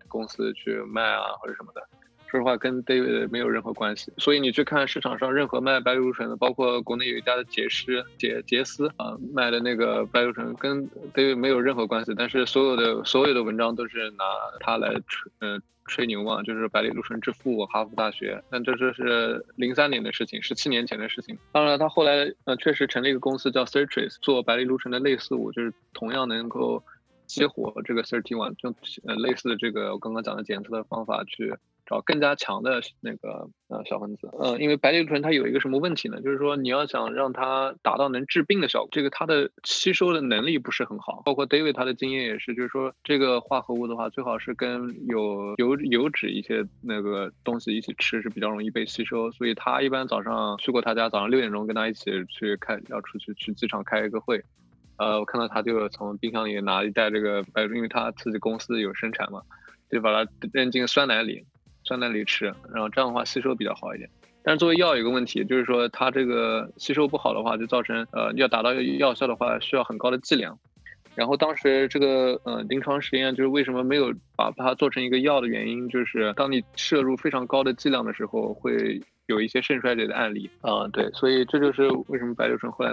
[0.06, 1.82] 公司去卖啊或者什么的。
[2.30, 4.12] 说实话，跟 David 没有任何关系。
[4.18, 12.12] 所以你去看市场上任何卖白藜芦醇的，包括国内有一家的杰诗杰杰斯啊卖的那个白藜芦醇，跟 David 没有任何关系。
[12.14, 14.24] 但是所有的所有的文章都是拿
[14.60, 18.42] 它来吹嗯吹牛嘛，就是白藜芦醇之父哈佛大学。
[18.50, 21.38] 但这这是零三年的事情，十七年前的事情。
[21.50, 26.84] 当然，他后来呃确实成立一个公司叫 Certris，做白藜芦醇的类似物，就是同样能够
[27.26, 28.68] 激活这个 Thirty One，就
[29.06, 31.54] 呃类似的这个我刚刚讲的检测的方法去。
[31.88, 36.20] 找更加强的那个呃小分子，呃，因为白藜芦醇它有一个什么问题呢？
[36.20, 41.22] 就是说你要想让它达到能治病的效果，这个它的吸收的能力不是很好。
[41.24, 49.32] 包括 David 他的经验也是，就是说这个化合物的话，最好是跟有油油脂一些那个东西一起吃是比较容易被吸收。
[49.32, 54.44] 所以他一般早上去过他家，早上六点钟跟他一起去开要出去去机场开一个会，
[54.98, 59.40] 呃，我看到他就从冰箱里拿一袋这个白，因为他自己公司有生产嘛，
[59.90, 61.46] 就把它扔进酸奶里。
[61.88, 64.08] 酸奶里吃，然后这样的话吸收比较好一点。
[64.42, 70.58] 但是作为药有个问题，就是说它这个吸收不好的话，就造成呃要达到药效的话，需要很高的剂量。
[71.14, 80.86] 然后当时这个呃临床实验就是为什么没有把它做成一个药的原因，就是当你摄入非常高的剂量的时候，会有一些肾衰竭的案例啊。
[80.92, 82.92] 对，所以这就是为什么白柳醇后来。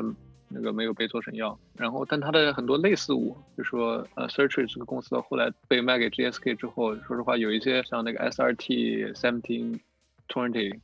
[0.55, 9.77] 那个没有被做成药，然后但它的很多类似物，就说呃 s e a r c h 这个公司后来被卖给 GSK 之后，说实话有一些像那个 SRT seventeen
[10.29, 10.79] twenty，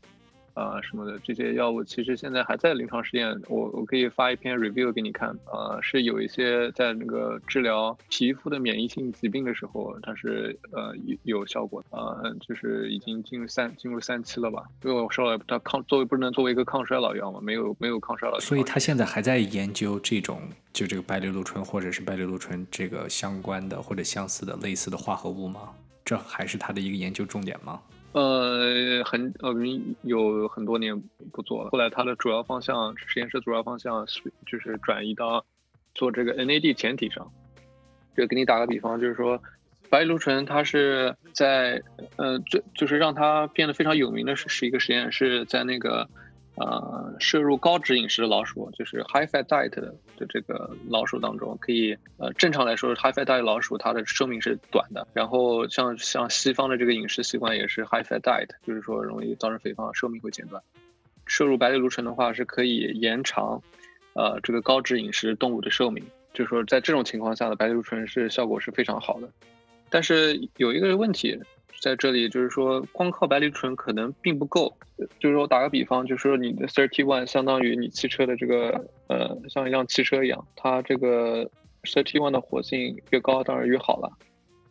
[0.53, 3.39] 啊什么的这些药物，其实现在还在临床试验。
[3.47, 14.63] 我我可以发一篇 review 给你看，呃，是有一些在那个治疗皮肤的免疫性疾病的时候，它是呃有有效果，呃，就是已经进入三进入三期了吧？
[14.83, 18.39] 因为我说了，它抗作为不能作为一个抗衰老药嘛，没有没有抗衰老。
[18.39, 20.41] 所以他现在还在研究这种
[20.73, 25.69] 就这个白藜芦醇或者是白藜芦醇这个相关的或者相似的类似的化合物吗？
[26.03, 27.79] 这还是它的一个研究重点吗？
[28.13, 29.53] 呃，很呃，
[30.03, 31.69] 有很多年不做了。
[31.69, 35.45] 后来他的主要方向，实验室主要方向是就是转移到
[35.93, 37.31] 做这个 NAD 前体上。
[38.15, 39.41] 就给你打个比方，就是说，
[39.89, 41.81] 白藜芦醇它是在
[42.17, 46.09] 呃，最就是让它变得非常有名的是是一个实验，室在那个。
[46.61, 49.95] 呃，摄入高脂饮食的老鼠，就是 high fat diet 的
[50.29, 55.07] 这个老鼠当中，可以呃，正常来说，high fat diet 老鼠它的寿命是短的。
[55.11, 60.61] 然后像像西方的这个饮食习惯也是 high fat diet，就是说容易造成肥胖，寿命会减短。
[61.25, 63.59] 摄入白藜芦醇的话是可以延长
[64.13, 69.27] 呃这个高脂饮食动物的寿命，就是说在这种情况下的白藜芦醇是效果是非常好的。
[69.89, 71.39] 但是有一个问题。
[71.79, 74.75] 在这里就是说，光靠白藜芦醇可能并不够。
[75.19, 81.49] 就是说，打个比方，就是说你的 thirty one 相当于你汽车的这个呃，像一辆汽车一样，它这个
[81.83, 84.11] thirty one 的活性越高，当然越好了。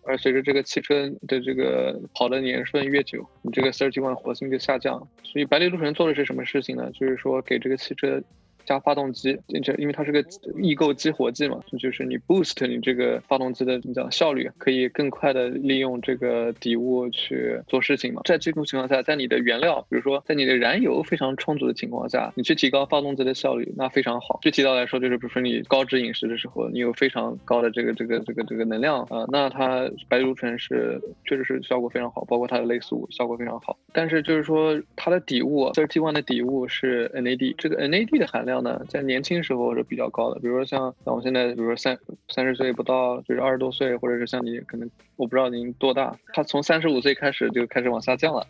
[0.05, 5.07] 而随着这个汽车的这个跑的年份越久，你这个 thirty one 活性就下降。
[5.23, 6.91] 所以白藜芦醇做的是什么事情呢？
[6.93, 8.23] 就是说给这个汽车。
[8.65, 10.25] 加发动机，这因为它是个
[10.61, 18.23] 异构激活剂嘛，就是你 boost 你这个发动机的怎么讲效率，可以更快的利用这个底物去做事情嘛。
[18.25, 24.39] 在这种情况下，在你的原料，比如说在你的燃油非常充足的情况下，你去提高发动机的效率，那非常好。
[24.43, 33.79] 具体到来说，就是比如说你高脂饮食的时候，你有非常高的这个这个这个这个能量啊，那它白藜芦醇是确实是效果非常好，包括它的类似物效果非常好。
[33.93, 38.50] 但是就是说它的底物，thirty one 的底物是 NAD，这个 NAD 的含量。
[38.59, 41.99] 呢，在年轻时候是比较高的，比如说像像我现在，比如说三
[42.31, 48.47] 三十岁不到，就是二十多岁，或者是像你可能我不知道您多大，他从三十五岁开始就开始往下降了，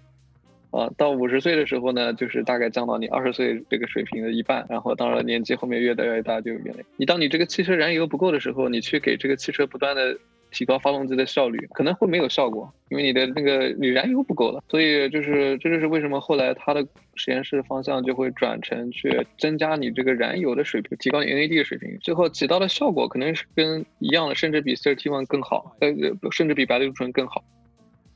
[0.70, 6.84] 啊，到五十岁的时候呢，就是大概降到你二十岁这个水平的一半，然后当然年纪后面越来越大就越累。
[6.96, 10.16] 你当你这个汽车燃油不够的时候，你去给这个汽车不断的。
[10.50, 25.88] 提高发动机的效率可能会没有效果，因为你的那个你燃油不够了，所以就是这就是为什么后来他的实验室方向就会转成去增加你这个燃油的水平，提高 NAD 的水平，最后起到的效果可能是跟一样的，甚至比 Thirty One 更好，呃，
[26.30, 27.44] 甚至比白藜芦醇更好。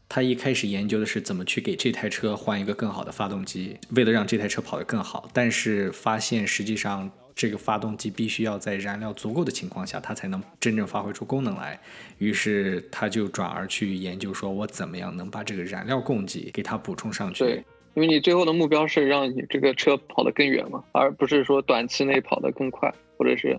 [0.08, 7.10] 他一开始研究的是怎么去给这台车换一个更好的发动机，为了让这台车跑得更好，但是发现实际上。
[7.34, 11.78] 这个发动机必须要在燃料足够的情况下，它才能真正发挥出功能来。
[12.18, 17.44] 于是他就转而去研究，说我怎么样能把这个燃料供给给它补充上去。
[17.44, 23.58] 对，因为你最后的目标是让你这个车跑得更远嘛，而不是说短期内跑得更快，或者是。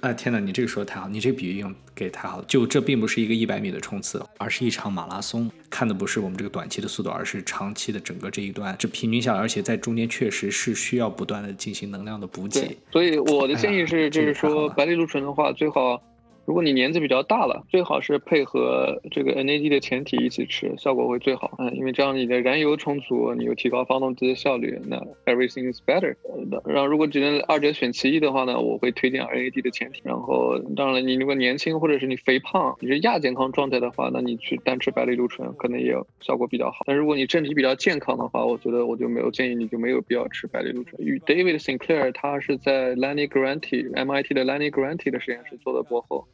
[0.00, 2.44] 啊天哪，你这个说的太好，你这个比喻用给太好了。
[2.46, 5.50] 就这并不是一个一百米的冲刺，而是一场马拉松。
[5.70, 12.76] 看的不是我们这个短期的速度，而是长期的整个这一段，这平均下来，而且在中间确实是需要不断的进行能量的补给。
[12.90, 16.02] 所以我的建议是，就是说白藜芦醇的话，最好。
[16.48, 21.54] 如果你年纪比较大了，最好是配合这个 NAD 的前体一起吃，效果会最好。
[21.58, 26.16] 嗯，因为这样你的燃油充足，你又提高发动机的效率，那 everything is better。
[26.64, 30.00] 然后如果只能二者选其一的话呢，我会推荐 NAD 的前体。
[30.04, 36.78] 然后当然了，你如果年轻或者是你肥胖，你是亚健康状态的话，那你去单吃白藜芦醇可能也效果比较好。
[36.86, 40.98] 但如果你身体比较健康的话，我觉得我就没有建议你就没有必要吃白藜芦醇。
[41.06, 46.26] 与 David Sinclair 他是在 Lenny grant MIT 的 Lenny grant 的实验室做的博后。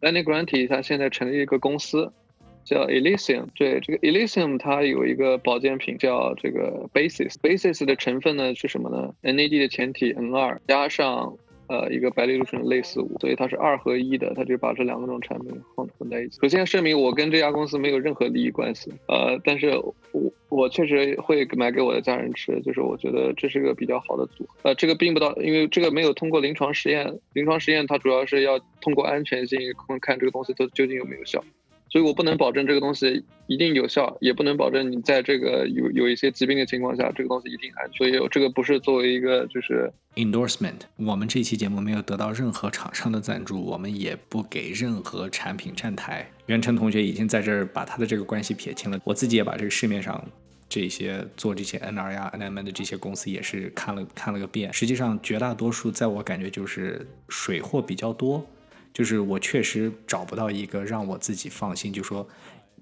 [0.00, 2.12] Lenny Grantey 他现在成立一个公司，
[2.64, 3.46] 叫 Elysium。
[3.54, 7.34] 对，这个 Elysium 它有一个保健品叫这个 Basis。
[7.40, 11.36] Basis 的成分呢是什么呢？NAD 的前体 N2 加上。
[11.70, 16.40] 呃，一个白藜芦醇类似物，所以它是二合一的，它就把这两种产品混混在一起。
[16.42, 19.68] 首先声明，我跟这家公司没有任何利益关系，呃，但是
[20.10, 24.56] 我我确实会买给我的家人吃，就是我觉得这是个比较好的组合。
[24.64, 29.60] 呃，这个并不到，因为这个没有通过临床实验，临床实验它主要是要通过安全性
[30.00, 31.44] 看这个东西它究竟有没有效。
[31.90, 37.98] 所以我不能保证这个东西一定有效，也不能保证你在这个有有一些疾病的情况下，这个东西一定安全。
[37.98, 40.80] 所以这个不是作为一个就是 endorsement。
[40.96, 46.30] 我们这期节目没有得到任何厂商的赞助，我们也不给任何产品站台。
[46.46, 48.98] 袁成同学已经在这儿把他的这个关系撇清了。
[49.04, 50.24] 我自己也把这个市面上
[50.68, 54.72] 这些做这些 NR 呀、NMN 的这些公司也是看了看了个遍。
[54.72, 58.46] 实际上绝大多数在我感觉就是水货比较多。
[58.92, 62.26] 就是我确实找不到一个让我自己放心，就说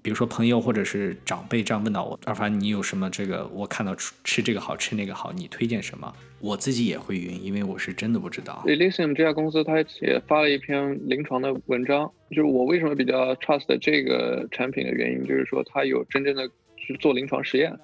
[0.01, 6.13] 比如说朋友或者是长辈这样问到我，二凡你有什么这个我看到吃吃这个好吃那个好，你推荐什么？
[6.39, 8.63] 我自己也会晕，因为我是真的不知道。
[8.65, 17.77] Elysium 这家公司，它也发了一篇临床的文章，就是我为什么比较 trust 这个产品的原因，就是说它有真正的去做临床实验。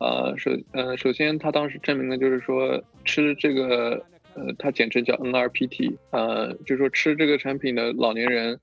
[0.00, 4.02] 呃，首呃，首先它当时证明的就是说吃这个，
[4.34, 8.58] 呃，它简称叫 NRPT，呃，就是说吃这个产品的老年人，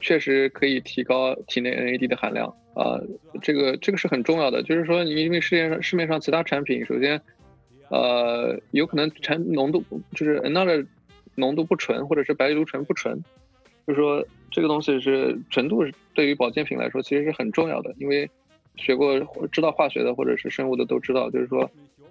[0.00, 2.54] 确实可以提高体内 NAD 的含量。
[2.74, 3.00] 啊，
[3.40, 7.20] 这个这个是很重要的，就是说你因为世界上市面上其他产品，首先。
[7.90, 10.84] 呃，有可能产浓度就是 N 二的
[11.34, 13.22] 浓度不纯，或者是白藜芦醇不纯，
[13.86, 15.84] 就是说这个东西是纯度
[16.14, 18.28] 对于保健品来说其实是很重要的，因为
[18.76, 19.20] 学过
[19.52, 21.70] 知道化学的或者是生物的都知道，就是说，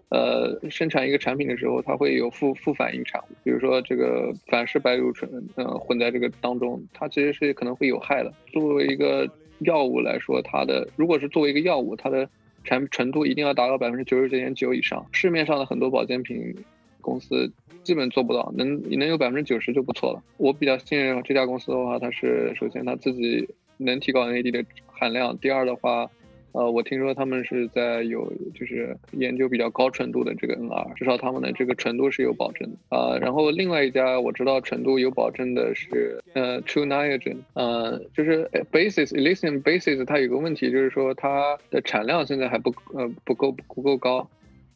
[0.09, 8.31] 呃，生产一个产品的时候，它会有副副反应产物，比如说这个反式白藜芦醇，嗯，混在这个当中，它其实是可能会有害的。
[8.51, 9.27] 作为一个
[9.59, 12.29] 药物来说，它的如果是作为一个药物，它的
[12.63, 16.55] 产纯度一定要达到百分之九十九点九以上，市面上的很多保健品
[17.01, 17.51] 公司
[17.81, 20.21] 基本做不到，能能有百分之九十就不错了。
[20.37, 26.07] 我比较信任这家公司的话，它是首先它自己能提高 NAD 的含量，第二的话。
[26.53, 33.17] 呃，我听说他们是在有就是研究比较高纯度的这个 NR，至少他们的这个纯度是有保证的啊。
[33.17, 44.29] 然后另外一家我知道纯度有保证的是呃 True Niagen，呃，就是 Basis Elysium Basis 它有个问题就是说它的产量现在还不呃不够不够高，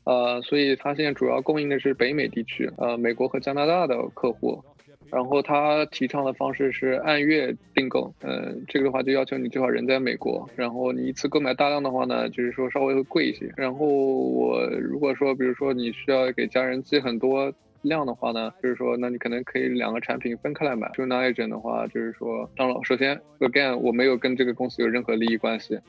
[0.04, 4.64] 呃，所以它现在主要供应的是北美地区，呃，美国和加拿大的客户。
[5.12, 13.51] 然后他提倡的方式是按月订购，嗯，这个的话就要求你最好人在美国，然后你一次购买大量的话呢，就是说稍微会贵一些。
[13.55, 17.53] 然后我如果说，比如说你需要给家人寄很多
[17.84, 20.89] 量的话呢，就是说，那你可能可以两个产品分开来买。
[20.93, 25.80] 就 n a g e n 的话，就是说，当然，首先 again 我没有跟这个公司有任何利益关系。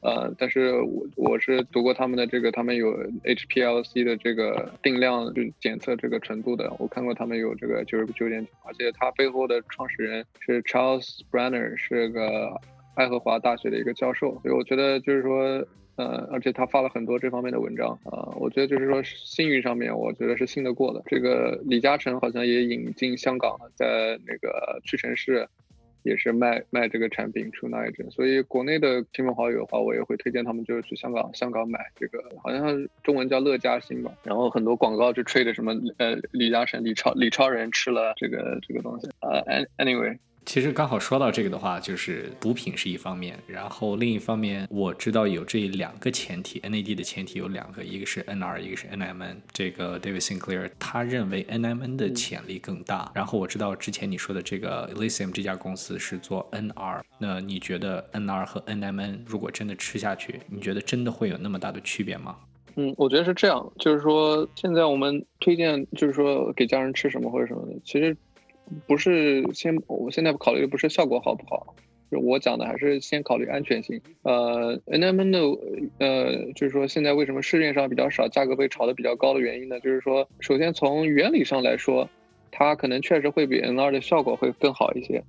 [0.00, 12.60] 呃，但是我我是读过他们的这个，他们有 HPLC 的这个定量就检测这个纯度的，我看过他们有这个九十九点九，而且他背后的创始人是 Charles Brenner，是个
[12.94, 21.02] 爱荷华大学的一个教授，所以我觉得就是说，呃，而且他发了很多这方面的文章，啊，我觉得就是说信誉上面，我觉得是信得过的。
[21.06, 25.48] 这个李嘉诚好像也引进香港了，在那个屈臣氏。
[26.02, 34.12] 也是卖卖这个产品出那一阵，所以国内的亲朋好友的话，我也会推荐他们就是去香港香港买这个，好像中文叫乐嘉欣吧。
[34.22, 39.64] 然后很多广告就吹的什么呃李嘉诚、李超、李超人吃了这个这个东西呃。
[39.78, 40.18] Anyway。
[40.48, 49.36] 其实刚好说到这个的话，就是补品是一方面，然后另一方面我知道有这两个前提，NAD 的前提有两个，一个是 NR，一个是 NMN。
[49.52, 53.12] 这个 David Sinclair 他认为 NMN 的潜力更大。
[53.14, 62.34] 然后我知道之前你说的这个 Elysium 这家公司是做 NR，那你觉得 NR 和 NMN 如果真的吃下去，你觉得真的会有那么大的区别吗？
[62.76, 68.16] 嗯，我觉得是这样，就是说现在我们推荐就是说给家人吃什么或者什么的，其实。
[68.86, 71.74] 不是先，我现在考虑不是效果好不好，
[72.10, 74.00] 就我讲的还是先考虑安全性。
[74.22, 75.40] 呃，NMN 的，
[75.98, 79.78] 呃，就是说现在为什么市面上比较少，价格被炒得比较高的原因呢？
[79.80, 82.08] 就是说，首先从原理上来说，
[82.50, 85.22] 它可能确实会比 N2 的效果会更好一些。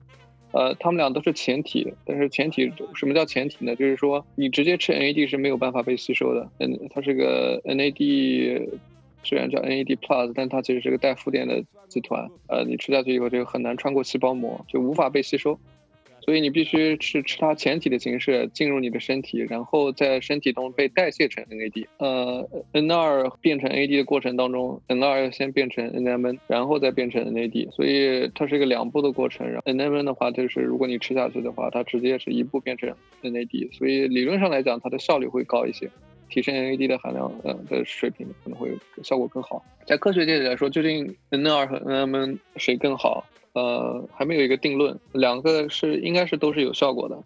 [0.51, 3.75] 呃，他们俩都是前体，但是前体什么叫前体呢？
[3.75, 6.49] 就是说你直接吃 NAD 是没有办法被吸收的。
[6.59, 8.67] 嗯，它是个 NAD。
[9.23, 12.29] 虽然叫 NAD Plus，但它其实是个带负电的集团。
[12.47, 15.59] 呃，你吃下去以后就很难穿过细胞膜，就无法被吸收。
[16.21, 21.87] 所以你必须是吃它前体的形式进入你的身体，然后在身体中被代谢成 NAD。
[21.97, 27.71] 呃，N2 变成 NAD 的过程当中，N2 要先变成 NMN，然后再变成 NAD。
[27.71, 29.47] 所以它是一个两步的过程。
[29.49, 32.93] 然后 NMN 的话，就是如果你吃下去的话，它直接是一步变成
[33.23, 33.73] NAD。
[33.75, 35.89] 所以理论上来讲，它的效率会高一些。
[36.29, 39.63] 提升 NAD 的含量，呃的水平可能会效果更好。
[39.85, 43.25] 在科学界里来说，究竟 N 二和 NMN 谁更好？
[43.53, 44.97] 呃，还没有一个定论。
[45.11, 47.21] 两个是应该是都是有效果的。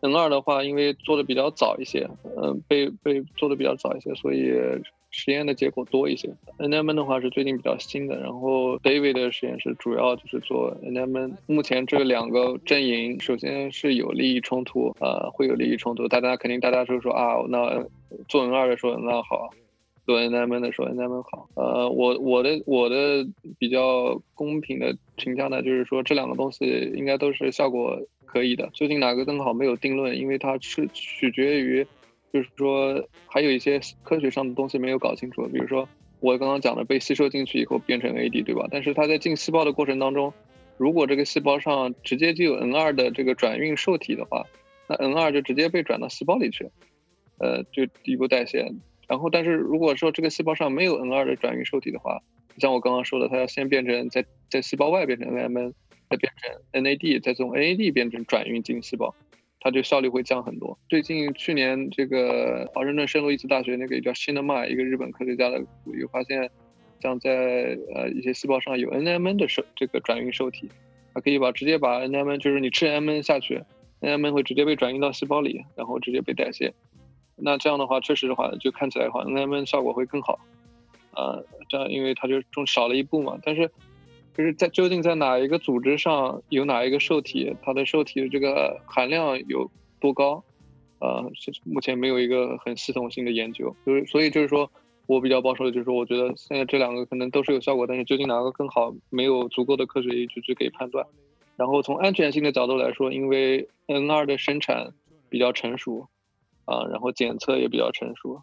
[0.00, 4.52] N 二的话，因为做的比较早一些，嗯，被被做的比较早一些，所以。
[5.18, 11.32] 实验的结果多一些，NMN 的话是最近比较新的，然后 David 的实验室主要就是做 NMN。
[11.46, 16.06] 目前这两个阵营首先是有利益冲突，呃，会有利益冲突。
[16.06, 17.82] 大家肯定大家就说啊，那
[18.28, 19.48] 做 N 二的说 N 二好，
[20.04, 21.48] 做 NMN 的说 NMN 好。
[21.54, 23.26] 呃，我我的我的
[23.58, 31.86] 比较公平的评价呢，就是说这两个东西应该都是效果可以的，究竟哪个更好没有定论，因为它是取决于。
[32.36, 35.88] 就是说，还有一些科学上的东西没有搞清楚，比如说
[36.20, 38.68] 我刚刚讲的被吸收进去以后变成 AD，对吧？
[38.70, 40.34] 但是它在进细胞的过程当中，
[40.76, 44.44] 如果这个细胞上直接就有 N2 的这个转运受体的话，
[44.86, 46.68] 那 N 二就直接被转到细胞里去，
[47.38, 48.70] 呃，就一步代谢。
[49.08, 52.20] 然后，但是如果说这个细胞上没有 N 二的转运受体的话，
[52.58, 55.72] 像我刚刚说的，它要先变成在在细胞外变成 NMN，
[56.10, 59.14] 再变成 NAD，再从 NAD 变成转运进细胞，
[59.66, 60.78] 它就效率会降很多。
[60.88, 66.48] 最近去年这个华盛顿圣路易斯大学那个叫 Shinama 一个日本科学家的有发现，
[67.00, 70.70] 像在呃一些细胞上有 NMN 的受这个转运受体，
[71.12, 73.64] 它可以把直接把 NMN 就是你吃 NMN 下去
[74.02, 76.72] ，NMN 会直接被转运到细胞里，然后直接被代谢。
[77.34, 80.38] 那这样的话，确实的话，就看起来的话，NMN 效果会更好，
[81.10, 83.36] 啊，这样因为它就中少了一步嘛。
[83.42, 83.68] 但是，
[84.36, 90.44] 就是在究竟在哪一个组织上有哪一个受体，它的受体的这个含量有多高，
[90.98, 91.30] 呃，
[91.64, 93.74] 目前没有一个很系统性的研究。
[93.86, 94.70] 就是所以就是说
[95.06, 101.06] 我比较保守的就是说，我觉得现在这两个可能都是有效果，但是究竟哪个更好，没有足够的科学依据去给判断。
[101.56, 104.92] 然后从安全性的角度来说，因为 N2 的生产
[105.30, 106.08] 比较成熟。
[106.66, 108.42] 啊，然后检测也比较成熟，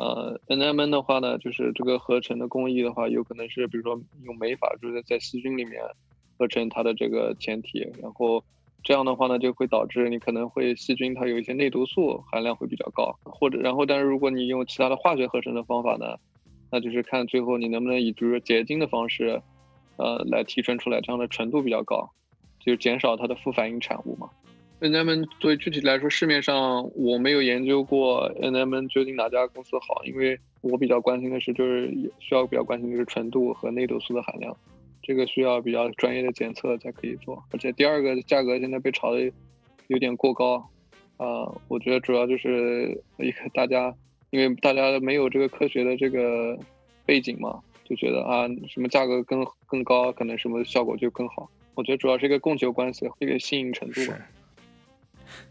[0.00, 5.82] 呃，NMN 的话呢，就是这个合成的工艺的话，有可能是比如说用酶法，就是在细菌里面
[6.38, 8.42] 合成它的这个前体，然后
[8.82, 16.16] 这样的话呢，就会导致你可能会细菌它有一些内毒素含量会比较高，或者然后但是如果你用其他的化学合成的方法呢，
[16.70, 19.42] 那就是看最后你能不能以比如说结晶的方式，
[19.98, 22.08] 呃，来提纯出来，这样的纯度比较高，
[22.58, 24.30] 就减少它的副反应产物嘛。
[24.80, 34.56] NMN 作为具体来说，市面上我没有研究过 NMN 究竟哪家公司好，因为我比较关心的是，就是需要比较关心的是纯度和内毒素的含量，
[35.02, 37.44] 这个需要比较专业的检测才可以做。
[37.52, 39.30] 而且第二个价格现在被炒的
[39.88, 40.66] 有点过高，
[41.18, 43.94] 啊，我觉得主要就是一个大家
[44.30, 46.58] 因为大家没有这个科学的这个
[47.04, 51.50] 背景嘛，就觉得啊什么价格更更高，可能什么效果就更好。
[51.74, 54.18] 我觉得主要是一个供求关系，一个吸引程度吧。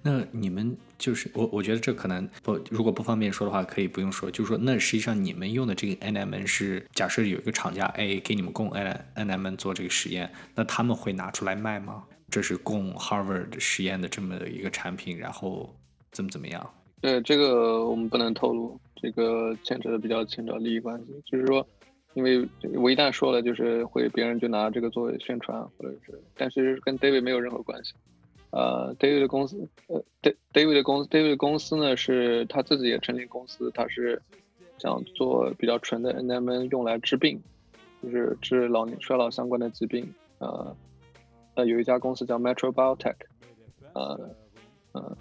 [0.01, 4.30] 那你们就是我，我觉得这可能不，如果不方便说的话，可以不用说。
[4.30, 12.03] 就是说，那实际上你们用的这个 NMN 是假设有一个厂家 A 给你们供 N NMN 做这个实验，那他们会拿出来卖吗？
[12.32, 15.75] 这是供 Harvard 实验的这么一个产品，然后
[16.11, 16.73] 怎么怎么样？
[17.01, 21.05] 对，这个我们不能透露，这个牵扯的比较牵扯利益关系。
[21.25, 21.65] 就是说，
[22.13, 27.93] 因为我一旦说了，就是会别人就拿这个作为宣传，或者是，但是跟 David 没有任何关系。
[28.52, 30.04] 呃，David 的公司，呃
[30.52, 34.20] ，David 的公司，David 的公司呢是他自己也成立公司，他是
[34.80, 37.39] 想做比较纯的 NMN 用来治病，
[38.02, 40.12] 就是治老年衰老相关的疾病。
[40.39, 40.76] 呃，
[41.54, 43.18] 呃，有一家公司叫 Metro Biotech，
[43.93, 44.30] 呃，
[44.93, 45.18] 呃，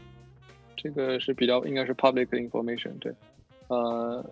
[0.74, 3.12] 这个是比较应该是 public information，对，
[3.68, 4.24] 呃，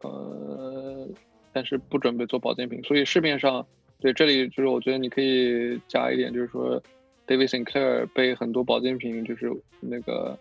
[0.00, 1.08] 呃，
[1.52, 3.64] 但是不准备做保健品，所以市面上，
[4.00, 6.82] 对，这里就是我觉得你可以加一点，就是说。
[7.26, 10.38] David Sinclair 被很多保健品就是那个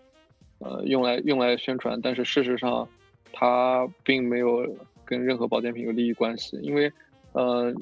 [0.59, 2.87] 呃用来用来宣传，但是事实上
[3.33, 6.57] 他并没有跟任何保健品有利益关系。
[6.61, 6.91] 因为
[7.33, 7.73] 呃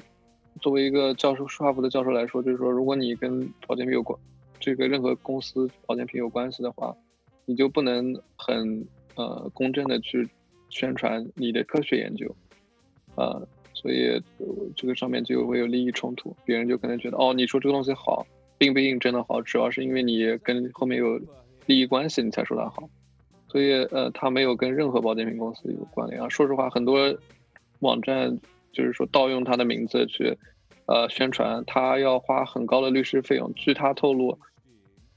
[0.60, 4.18] 作为一个教授，舒哈佛的教授来说，就是说如果你跟保健品有关，
[4.58, 6.96] 这个任何公司保健品有关系的话，
[7.44, 8.86] 你就不能很
[9.16, 10.26] 呃公正的去
[10.70, 12.34] 宣传你的科学研究，
[13.16, 14.22] 呃，所以
[14.74, 18.26] 这个上面就会有利益冲突，别人就可能觉得哦你说这个东西好。
[18.64, 21.20] 并不一定真的好，主要是因为你跟后面有
[21.66, 22.88] 利益关系，你才说它好。
[23.46, 26.26] 所以，呃，它没有跟任何保健品公司有关联啊。
[26.30, 27.14] 说实话，很多
[27.80, 28.40] 网站
[28.72, 30.38] 就是说盗用它的名字去，
[30.86, 33.52] 呃，宣传，他要花很高的律师费用。
[33.52, 34.38] 据他透露，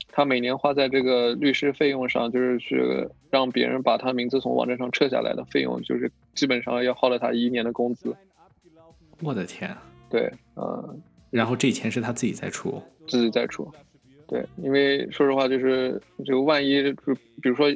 [0.10, 8.14] 他每年花在这个律师费用上，就是去让别人把他名字从网站上撤下来的费用，就是基本上要耗了他一年的工资。
[9.24, 9.74] 我的天！
[10.10, 11.02] 对，嗯。
[11.30, 13.72] 然后这钱是他自己在出，自己在出，
[14.28, 17.68] 对，因为说实话，就是这个万一，就比如说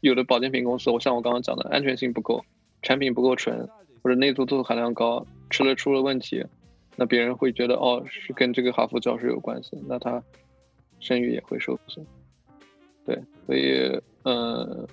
[0.00, 2.44] 有的保健品公司，我像我刚刚讲的，安全性不够，
[2.82, 3.68] 产品不够纯，
[4.02, 6.44] 或者内毒素含量高，吃了出了问题，
[6.96, 10.22] 那别人会觉得哦，是跟这个哈佛教授有关系，那他
[11.00, 12.04] 声誉也会受损。
[13.04, 14.86] 对，所以，嗯，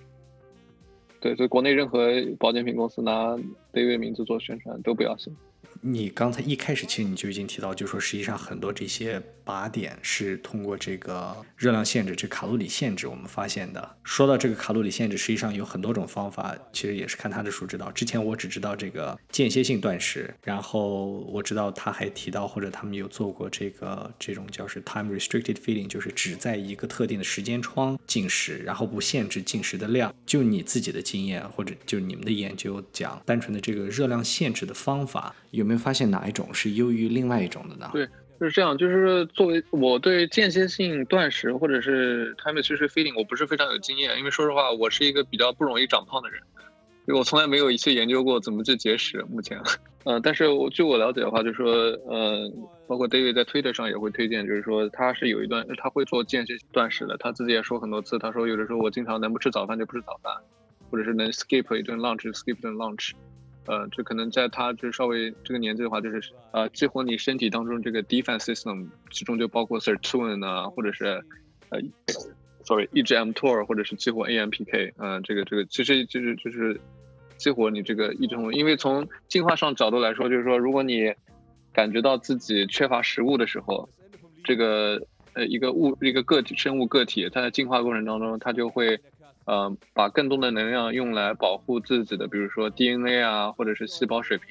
[1.20, 3.36] 对，所以国内任何保健品公司拿
[3.74, 5.36] David 名字做宣传都不要信。
[5.82, 13.98] 你刚才一开始其实你就已经提到，就说实际上很多这些靶点是通过这个热量限制、这卡路里限制我们发现的。
[14.04, 17.92] 说到这个卡路里限制，实际上有很多种方法，其实也是看他的书知道。
[17.92, 30.12] 之前我只知道这个间歇性断食，然后我知道他还提到或者他们有做过这个这种叫是 time restricted feeding，就是只在一个特定的时间窗进食，然后不限制进食的量。
[30.26, 35.75] 就你自己的经验或者就你们的研究讲，单纯的这个热量限制的方法有没有？
[35.78, 37.90] 发现哪一种是优于另外一种的呢？
[37.94, 38.06] 对，
[38.40, 46.42] 就是这样，就是作为我对间歇性断食或者是 time restricted feeding 我不是非常有经验，因为说实话，我是一个比较不容易长胖的人，
[47.08, 49.24] 因为我从来没有一次研究过怎么去节食。
[49.30, 49.60] 目前，
[50.04, 51.72] 嗯，但是我据我了解的话，就是说，
[52.08, 52.52] 呃，
[52.88, 60.34] 包括 David 在 Twitter 上也会推荐，就是说他是有一段他会做间歇断食的，他自己也说很多次，他说有的时候我经常能不吃早饭就不吃早饭，
[60.92, 63.12] 或者是能 skip 一顿 lunch，skip 一顿 lunch。
[63.68, 71.06] 呃，就可能在他就是稍微这个年纪的话，就是呃，激活你身体当中这个 defense system，其中就包括 sirtuin 啊，或者是
[71.70, 71.80] 呃
[72.64, 76.80] ，sorry，抑制 mTOR，或者是激活 AMPK，嗯，这个这个其实就是就是
[77.38, 81.14] 激活你这个抑制，因为从进化上角度来说，就是说如果你
[81.74, 83.90] 感觉到自己缺乏食物的时候，
[84.44, 85.02] 这个
[85.34, 89.00] 呃一个物一个个体生物个体，它在进化过程当中，它就会。
[89.46, 94.48] 呃，把更多的能量用来保护自己的，比如说 DNA 啊，或者是细胞水平，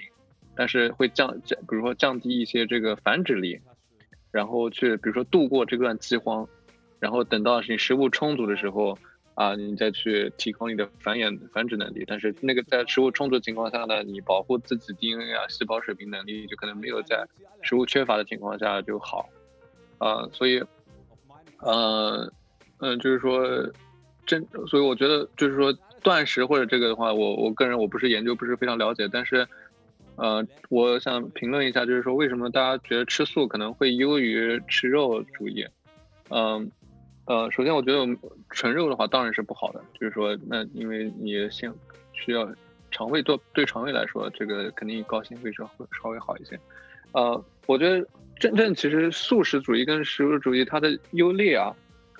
[0.54, 3.60] 但是会降降，比如说降低一些这个繁殖力，
[4.30, 6.48] 然后去比如说度过这段饥荒，
[7.00, 8.96] 然后等到你食物充足的时候
[9.34, 12.04] 啊，你再去提高你的繁衍繁殖能力。
[12.06, 17.26] 但是那个在食物充足情况下呢，你保护自己 DNA 啊细胞水平能力就可能没有在
[17.62, 19.28] 食物缺乏的情况下就好，
[19.98, 20.62] 啊，所以，
[21.58, 22.32] 呃，
[22.78, 23.42] 嗯，就是说。
[24.26, 25.72] 真，所以我觉得就是说
[26.02, 29.46] 断食或者这个的话，我我个人我不是研究不是非常了解，但是，
[30.16, 35.66] 呃，我想评论一下，就是说为什么大家觉得吃素可能会优于吃肉主义？
[36.30, 36.70] 嗯，
[37.26, 38.06] 呃，首先我觉得
[38.50, 41.72] 纯肉的话当然是不好的，就是说那因为你先
[42.12, 42.50] 需要
[42.90, 46.58] 肠胃做对肠胃来说，这个肯定高纤会稍会稍微好一些。
[47.12, 48.06] 呃，我觉得
[48.38, 51.74] 真正其实素食主义跟食物主义它的优劣啊。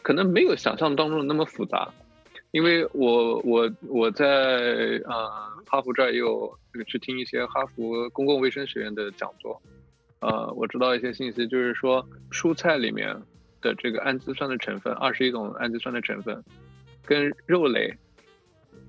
[0.05, 1.91] 可能没有想象当中的那么复杂，
[2.51, 4.27] 因为我我我在
[5.07, 5.31] 呃
[5.67, 9.61] 哈佛这儿也有去听一些哈佛公共卫生学院的讲座，
[10.21, 13.17] 呃，我知道一些信息，就是说蔬菜里面
[13.63, 16.45] 的这个氨基酸的成分，二十一种氨基酸的成分，
[17.07, 17.91] 跟肉类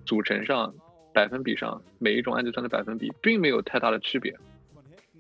[0.06, 0.76] 组成上
[1.14, 4.38] 百分比上每一种氨基酸的百分比并没有太大的区别。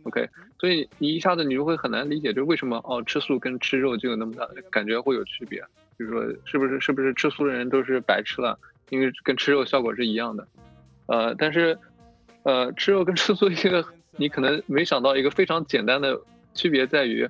[0.03, 0.29] OK，
[0.59, 5.63] 所以你一下子你就会很难理解，就为什么哦吃素跟吃肉就有那么大感觉会有区别。
[5.97, 8.59] 就是说，是不是是不是吃素的人都是白吃了？
[8.89, 10.47] 因为跟吃肉效果是一样的。
[11.07, 11.77] 呃，但是，
[12.43, 13.85] 呃，吃肉跟吃素 一个
[14.17, 16.19] 你可能没想到一个非常简单的
[16.53, 17.27] 区别在于，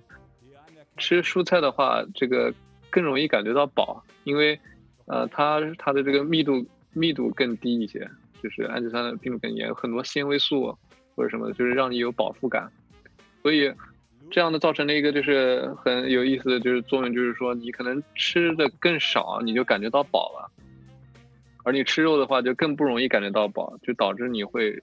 [0.97, 2.53] 吃蔬菜的话，这个
[2.89, 4.59] 更容易感觉到饱，因为
[5.05, 8.09] 呃，它它的这个密度密度更低一些，
[8.41, 10.77] 就是氨基酸的密度更低，很多纤维素
[11.15, 12.71] 或者什么，就是让你有饱腹感，
[13.41, 13.71] 所以。
[14.31, 20.51] 这样的造成了一个就是很有意思的就是作用，就是说你可能吃的更少，你就感觉到饱了，
[21.63, 24.81] 而你吃肉的话就更不容易感觉到饱，就导致你会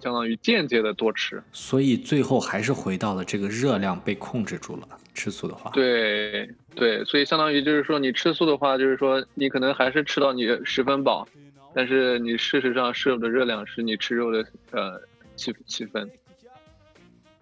[0.00, 1.42] 相当于间接的多吃。
[1.52, 4.88] 所以最后还是回到了这个热量被控制住了。
[5.14, 11.24] 吃素的话，对对，所以相当于就是说你吃素的话，就是说你可能还是吃到你十分饱，
[11.72, 15.00] 但是你事实上摄入的热量是你吃肉的呃
[15.36, 16.10] 七七分。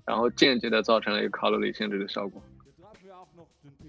[0.05, 2.43] 然后间接的造成了一个卡路里限制的效果，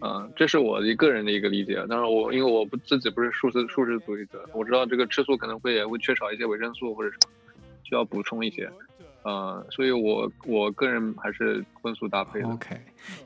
[0.02, 1.76] 嗯，这是我一个人的一个理解。
[1.90, 7.32] 当然，我因为我不自己不是素食素食主义者，我知道这个吃素可能会也会缺少一些维生素或者什么，
[7.84, 8.70] 需要补充一些，
[9.24, 12.48] 呃，所以我我个人还是荤素搭配的。
[12.48, 12.80] OK，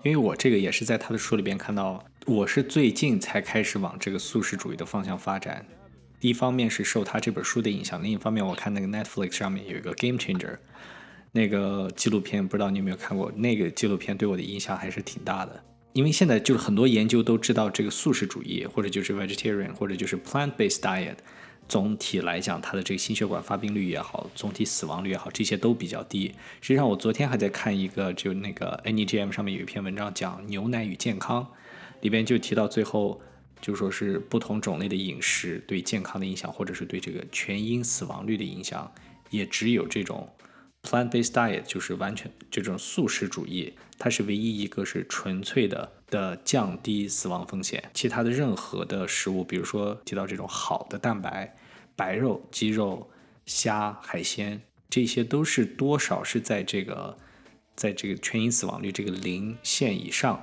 [0.04, 5.66] 因为我这个也是在他的书里边看到，我是最近才开始往这个素食主义的方向发展。
[6.20, 10.58] 第一方面是受他这本书的影响，另一方面我看那个 Netflix 上面有一个 Game Changer。
[11.38, 13.32] 那个纪录片不知道你有没有看过？
[13.36, 15.64] 那个纪录片对我的影响还是挺大的，
[15.94, 21.18] 因为现在就是很多研究都知道，这个素食主义或者就是 vegetarian 或者就是 plant-based diet，
[21.70, 26.34] 总体来讲，它的这个心血管发病率也好，总体死亡率也好，这些都比较低。
[26.60, 31.48] 实际上，我昨天还在看一个，就那个 NEJM 上面有一篇文章讲牛奶与健康，
[32.02, 33.22] 里边就提到最后
[33.62, 38.92] 就说是不同种类的饮食对健康的影响，或者是对这个全因死亡率的影响，
[39.30, 40.28] 也只有这种。
[40.88, 47.84] Plant-based diet 就是完全这种素食主义，它是唯一一个是纯粹的的降低死亡风险。
[47.94, 51.54] 其他的任何的食物，比如说提到这种好的蛋白，
[51.98, 53.10] 白肉、鸡肉、
[53.46, 57.18] 虾、海鲜，这些都是多少是在这个
[57.76, 60.42] 在这个全因死亡率这个零线以上。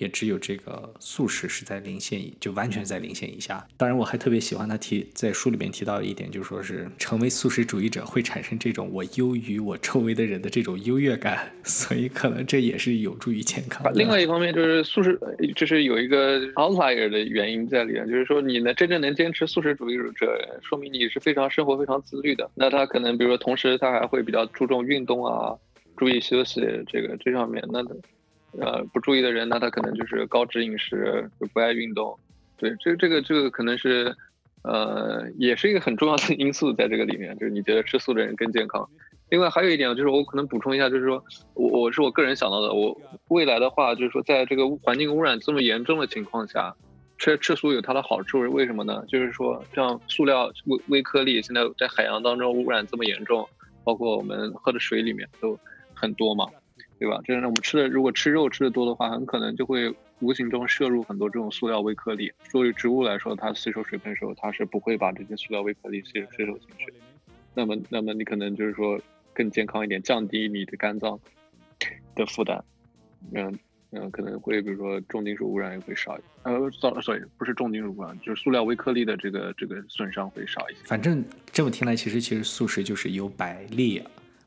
[0.00, 3.62] 也只有这个素食是在零线，就完全在零线以下。
[3.76, 13.92] 当然，我还特别喜欢他提在书里面提到一点，就是说是成为素食主义者会产生这种我优于我周围的人的这种优越感，所以可能这也是有助于健康。
[13.94, 15.20] 另外一方面就是素食，
[15.54, 22.50] 就是有一个 outlier 的原因在里面，就是说你能真正能坚持素食主义者，说明你是非常生活非常自律的。
[22.54, 25.54] 那他可能比如说同时他还会比较注重运动啊，
[25.98, 27.84] 注意休息这个这上面，那
[28.58, 32.18] 呃不注意的人，那他可能就是高脂饮食，就不爱运动。
[32.56, 34.14] 对，这这个这个可能是，
[34.62, 38.88] 呃，也是一个很重要的 因素在这个里面，就是你觉得吃素的人更健康。
[39.30, 41.24] 另外还有一点就是我可能补充一下，就是说
[41.54, 46.74] 我我是我个人想到的，我未来的话就是说，在这个环境污染这么严重的情况下，
[47.16, 49.04] 吃吃素有它的好处，是为什么呢？
[49.06, 53.48] 就是说像塑料微微颗粒现在在海洋当中污染这么严重，
[53.84, 55.56] 包括我们喝的水里面都
[55.94, 56.46] 很多嘛，
[57.00, 57.20] 对吧？
[57.24, 59.92] 就是我们吃的如果吃肉吃的多的话，很可能就会。
[60.22, 62.30] 无形中摄入很多这种塑料微颗粒。
[62.50, 66.92] 作为植物来说，它吸收水分的时候，它是不会把这些塑料微颗粒吸吸收进去。
[67.54, 69.00] 那么，那么你可能就是说
[69.32, 71.18] 更健康一点，降低你的肝脏
[72.14, 72.62] 的负担。
[73.32, 73.58] 嗯
[73.92, 76.54] 嗯，可能会比如说重金属污染也会少一点。
[76.54, 76.70] 呃
[77.00, 80.80] ，sorry，不是重金属污染，就是塑料微颗粒的这个这个损伤会少一些。
[80.84, 84.02] 反正这么听来，其实其实素食就是有百利。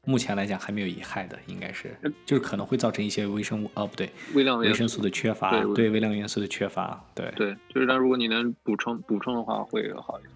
[0.05, 1.95] 目前来讲还没有遗害的，应该是
[2.25, 10.33] 就是可能会造成一些微生物哦不对，微量维生素的缺乏，对微量元素的缺乏，对对，就是但如果你能补充补充的话会好一点。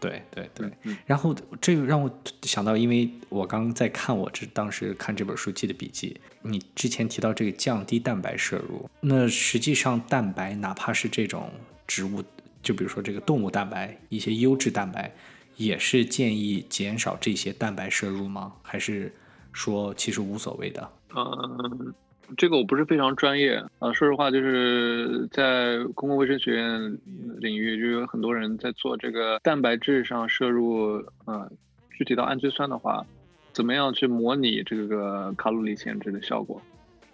[0.00, 0.70] 对对对，
[1.06, 2.10] 然后这个让我
[2.42, 11.50] 想到，因为我刚在看我这当时看这本书记的笔记，你之前提到这个降低蛋白摄入，那实际上蛋白哪怕是这种
[11.86, 12.22] 植物，
[12.62, 15.10] 就比如说这个动物蛋白，一些优质蛋白。
[15.56, 18.52] 也是建议减少这些蛋白摄入吗？
[18.62, 19.12] 还是
[19.52, 20.88] 说其实无所谓的？
[21.14, 21.94] 嗯，
[22.36, 23.92] 这个我不是非常专业啊。
[23.92, 26.98] 说实话，就是在公共卫生学院
[27.38, 30.96] 领域，就有很多人在做这个蛋白质上摄入，
[31.26, 31.48] 嗯，
[31.96, 33.06] 具体到氨基酸的话，
[33.52, 36.60] 怎么样去模拟这个卡路里限制的效果？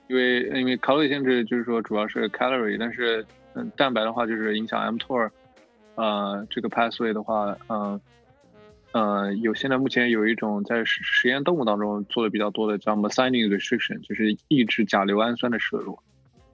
[0.09, 3.22] 因为因为卡路里限制就是说主要是 calorie，但是
[3.55, 5.28] 嗯，蛋白的话就是影响 mTOR，
[5.97, 8.01] 呃，这个 pathway 的话，嗯。
[8.93, 15.99] 呃有现在目前有一种在实实验动物当中做的比较多的叫 m e s i n i n g restriction，就是抑制甲硫氨酸的摄入。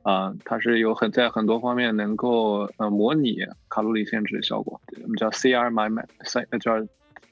[0.02, 4.80] 啊，它是有很在很多方面能够呃模拟卡路里限制的效果。
[5.02, 6.74] 我们叫 CR mimetic，叫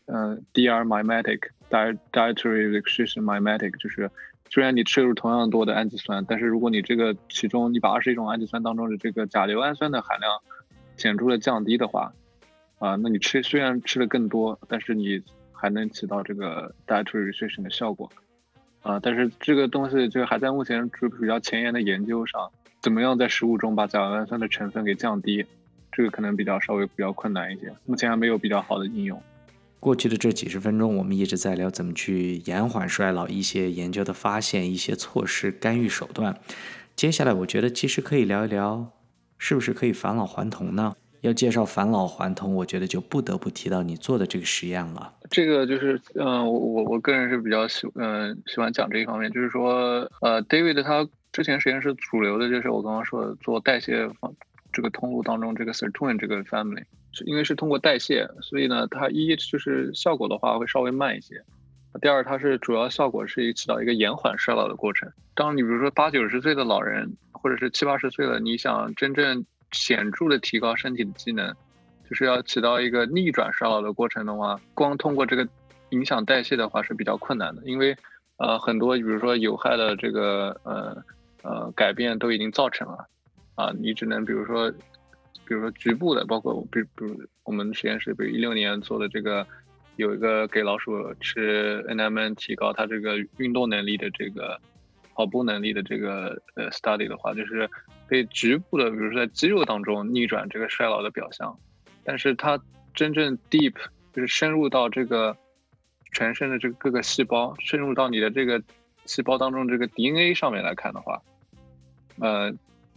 [0.06, 4.10] 呃 DR mimetic，dietary restriction mimetic，就是
[4.50, 10.32] 虽然你摄入同样多的氨基酸，但是如果你这个其中你把二十一种氨基酸当中的这个甲硫氨酸的含量
[10.96, 12.12] 显著的降低的话。
[12.84, 15.18] 啊，那你吃虽然吃的更多，但是你
[15.52, 18.10] 还能起到这个 dietary restriction 的效果，
[18.82, 22.50] 啊，但是这个东西就还在目前就比较前沿的研究上，
[22.82, 25.46] 怎么样在食物中把甲氨酸的成分给降低，
[25.90, 29.18] 这个可能比较稍微比较困难一些，目前还没有比较好的应用。
[29.80, 36.38] 过去的这几十分钟，我们一直在聊怎么去延缓衰老，一些研究的发现，一些措施干预手段。
[36.94, 38.90] 接下来，我觉得其实可以聊一聊，
[39.38, 40.94] 是不是可以返老还童呢？
[41.26, 45.10] 要介绍返老还童，我觉得就不得不提到你做的这个实验了。
[45.30, 49.32] 这个就是，嗯，我我我个人是比较喜，嗯，喜欢讲这一方面。
[49.32, 54.34] 就是说，呃，David 他之前实验室主流的就是我刚刚说的做代谢方
[54.70, 61.42] 这个通路当中这个 Sirtuin 这个 family，是因为是通过代谢，所以呢，它一就是效果的话会稍微慢一些。
[62.02, 65.10] 第二，它是主要效果是起到一个延缓衰老的过程。
[65.34, 69.44] 当你比如说八九十岁的老人，或者是七八十岁了，你想真正
[69.74, 71.52] 显著的提高身体的机能，
[72.08, 75.46] 就是要起到一个逆转衰老的过程的话，光通过这个
[75.90, 77.96] 影响代谢的话是比较困难的，因为
[78.36, 80.96] 呃很多比如说有害的这个呃
[81.42, 83.06] 呃改变都已经造成了，
[83.56, 84.70] 啊，你只能比如说
[85.44, 89.46] 比如说局部的，包括比比如我们实验室比如一六年做的这个
[89.96, 94.58] 有一个给老鼠吃 N M N 提高它这个运动能力的这个
[95.14, 97.68] 跑步能力的这个呃 study 的话，就是。
[98.06, 101.58] 可以局部的，比如说在肌肉当中逆转这个衰老的表象，
[102.04, 102.60] 但是它
[102.94, 103.74] 真正 deep
[104.12, 105.36] 就是深入到这个
[106.12, 108.62] 全身的这个各个细胞，深入到你的这个
[109.06, 111.22] 细胞当中这个 DNA 上面来看的话，
[112.20, 112.52] 呃，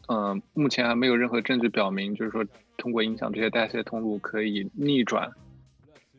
[0.07, 2.45] 嗯，目前还没有任何证据表明，就是说
[2.77, 5.31] 通过影响这些代谢通路可以逆转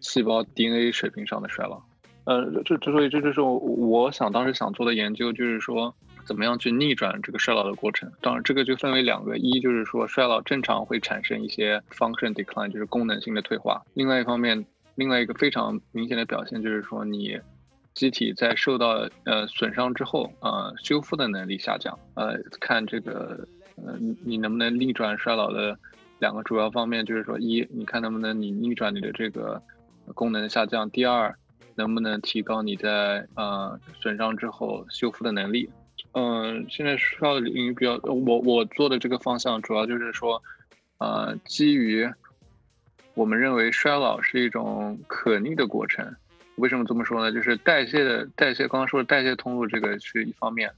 [0.00, 1.82] 细胞 DNA 水平上的衰老。
[2.24, 5.94] 呃，这之所以这就是我想当时想做的研究，就是说。
[6.28, 8.12] 怎么样去逆转这个衰老的过程？
[8.20, 17.40] 当然，这个就分为两个：一就是说衰老正常会产生一些 function decline，就是功能性的退化；另外一方面，另外一个非常明显的表现就是说你
[17.94, 21.98] 机体在受到呃损伤之后，呃修复的能力下降。
[22.12, 25.78] 呃，看这个呃你能不能逆转衰老的
[26.18, 29.62] 两个主要方面就是说：一，你看能不能你逆转你的这个
[30.14, 31.34] 功能下降；第二，
[31.74, 35.70] 能不能提高你在呃损伤之后修复的能力。
[36.20, 40.42] 嗯，现在需要的领域比较，我我做的这个方向主要就是说，
[40.98, 42.10] 呃，基于
[43.14, 46.12] 我们认为衰老是一种可逆的过程。
[46.56, 47.30] 为什么这么说呢？
[47.30, 50.68] 就是代谢的代谢，刚刚说的代谢通路这个是一方面，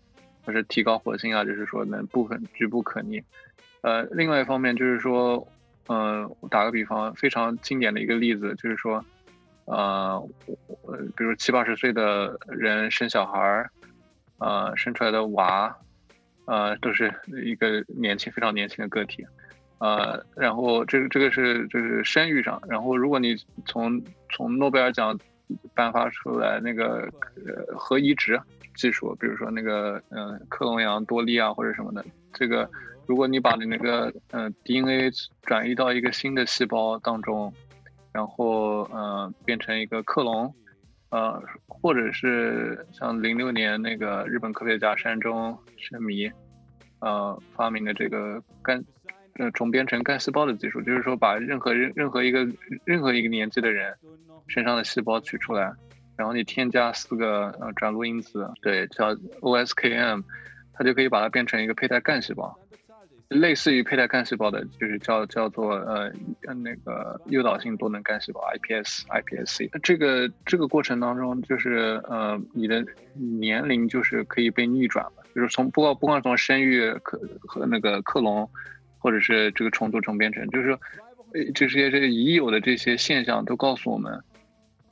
[0.45, 3.23] 或者提高活性啊，就是说能部分局部可逆。
[3.81, 5.49] 呃，另外一方面就是说，
[5.89, 9.03] 嗯，打个比方，非常经典的一个例子就是说，
[9.65, 10.23] 呃，
[11.17, 13.71] 比如七八十岁的人生小孩儿，
[14.41, 15.75] 呃，生出来的娃，
[16.47, 17.15] 呃，都是
[17.45, 19.25] 一个年轻非常年轻的个体，
[19.79, 23.37] 呃，然后这个这个是就是生育上，然后如果你
[23.67, 24.03] 从
[24.35, 25.17] 从诺贝尔奖
[25.75, 27.09] 颁发出来那个
[27.47, 28.41] 呃核移植
[28.75, 32.69] 技术，比如说那个嗯克隆羊多利啊或者什么的，这个。
[33.07, 35.11] 如果你把你那个呃 DNA
[35.43, 37.53] 转移到一个新的细胞当中，
[38.13, 40.55] 然后呃变成一个克隆，
[41.11, 46.31] 呃或者是像零六年那个日本科学家山中伸弥，
[47.01, 48.83] 呃发明的这个干
[49.35, 52.47] 呃重编程干细胞的技术，就是说把任何任任何一个
[52.85, 53.95] 任何一个年纪的人
[54.49, 55.73] 身上的细胞取出来，
[56.17, 60.23] 然后你添加四个呃转录因子，对，叫 OSKM，
[60.73, 62.59] 它就可以把它变成一个胚胎干细胞。
[63.31, 66.13] 类似于胚胎干细胞的，就是叫叫做呃
[66.43, 69.71] 那个诱导性多能干细胞 iPS iPSC。
[69.85, 78.51] 这个这个过程当中，就是呃你的年龄就是可以被逆转了，就是从不光不光从生育克和那个克隆，
[78.99, 80.81] 或者是这个重组重编程，就是说
[81.55, 84.25] 这些这个已有的这些现象都告诉我们，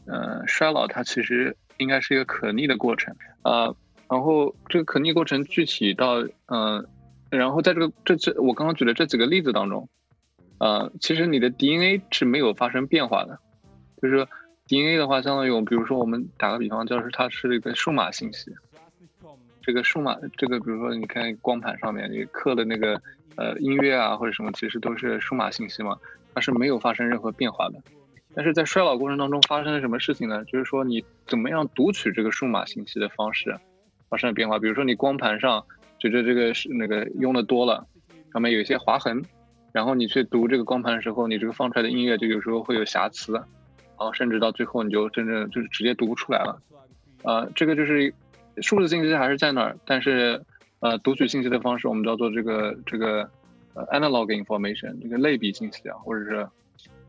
[0.07, 3.75] 呃衰老它其实应该是一个可逆的过程啊。
[4.09, 6.87] 然后这个可逆过程具体到嗯。
[7.31, 9.89] 然后在这个这这我刚刚举的这几个例子当中，
[10.59, 13.39] 呃，其实你的 DNA 是没有发生变化的，
[14.01, 14.27] 就是
[14.67, 18.51] DNA 的话，相当于我比如说我们打个比方，就是它是一个数码信息，
[19.61, 23.03] 这个数码这个比如说你看光盘上面你刻的那个
[23.37, 25.99] 呃音乐啊或者什么，其实都是数码信息嘛，
[26.35, 27.79] 它是没有发生任何变化的。
[28.35, 30.45] 但是在衰老过程当中发生了什么事情呢？
[30.47, 33.59] 就是说你怎么样读取这个数码信息的方式
[34.09, 35.67] 发生了变化，比如说你光盘上。
[35.99, 37.87] 觉得这个是那个用的多了，
[38.33, 39.23] 上面有一些划痕，
[39.73, 43.47] 然后你去读这个光盘的时候，你这个放出来的音乐就有时候会有瑕疵，然
[43.97, 46.63] 后甚至到最后你就真正就是直接读不出来了。
[47.25, 48.15] 呃，这个就是
[48.63, 50.41] 数字信息还是在那儿，但是
[50.81, 53.29] 呃读取信息的方式我们叫做这个这个
[53.75, 56.49] 呃 analog information 这个类比信息啊，或者是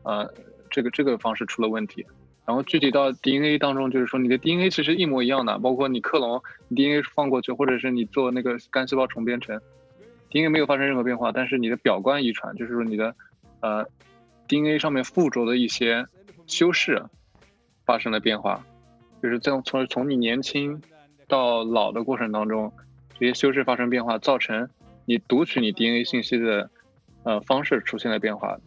[0.02, 0.28] 呃
[0.68, 2.04] 这个这个方式出了问题。
[2.50, 6.42] 然后具体到 DNA 当中，就是说你的 DNA 其实一模一样的，包括你克隆
[6.74, 9.60] DNA 放过去，或者是你做那个干细胞重编程
[10.30, 13.14] ，DNA 没有发生任何变化，但是你的表观遗传，就是说你的
[13.60, 13.86] 呃
[14.48, 16.08] DNA 上面附着的一些
[16.48, 17.04] 修饰
[17.86, 18.66] 发生了变化，
[19.22, 20.82] 就是在从从你年轻
[21.28, 22.72] 到老的过程当中，
[23.16, 24.68] 这些修饰发生变化，造成
[25.04, 26.68] 你读取你 DNA 信息的
[27.22, 28.58] 呃方式出现了变化，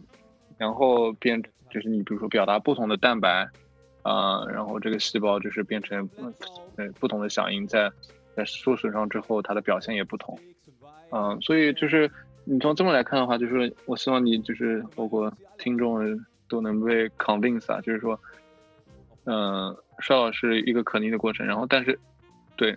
[0.56, 3.46] 然后变就是你比如说表达不同的蛋白。
[4.04, 6.08] 啊，然后这个细胞就是变成
[6.76, 7.90] 呃不同的响应，在
[8.36, 10.38] 在受损伤之后，它的表现也不同。
[11.10, 12.10] 嗯，所以就是
[12.44, 15.98] 你从这么来看的话，就是我希望你就是包括听众
[16.48, 18.20] 都能被 convince 啊，就是说，
[19.24, 21.46] 嗯，衰老是一个可逆的过程。
[21.46, 21.98] 然后，但是
[22.56, 22.76] 对，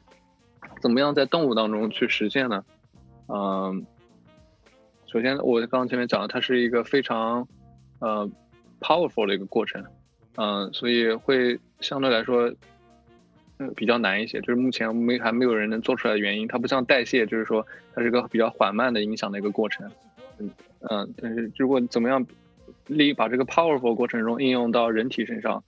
[0.82, 2.64] 怎么样在动物当中去实现呢？
[3.28, 3.86] 嗯，
[5.08, 7.46] 首先我刚刚前面讲了，它是一个非常
[8.00, 8.30] 呃
[8.80, 9.84] powerful 的一个过程。
[10.38, 12.54] 嗯，所以会相对来说，
[13.58, 14.40] 嗯，比较难一些。
[14.42, 17.66] 就是目前没还没有人能做出来的原因，它不像代谢，就是说
[17.96, 19.90] 它是个比较缓慢的影响的一个过程。
[20.38, 20.50] 嗯
[20.90, 22.24] 嗯，但是如果怎么样
[22.86, 25.64] 力把这个 powerful 过程中应用到人体身上，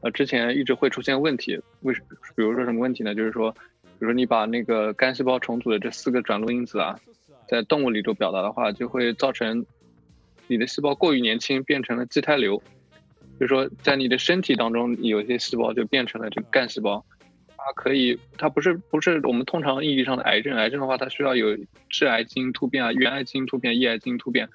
[0.00, 1.60] 呃，之前一直会出现问题。
[1.82, 2.00] 为什？
[2.34, 3.14] 比如说什么问题呢？
[3.14, 6.98] 就是说，比如说你把那个干细胞重组的这四个转录因子啊，
[7.46, 9.66] 在动物里头表达的话，就会造成
[10.46, 12.62] 你的细胞过于年轻，变成了畸胎瘤。
[13.38, 17.04] 就是说，在你的身体当中，有一些细胞就变成了这个干细胞，
[17.56, 20.56] 它可以，它不是不是我们通常意义上的癌症。
[20.56, 21.56] 癌症的话，它需要有
[21.88, 24.48] 致癌基因突变啊、原癌基因突变、抑癌基因突变。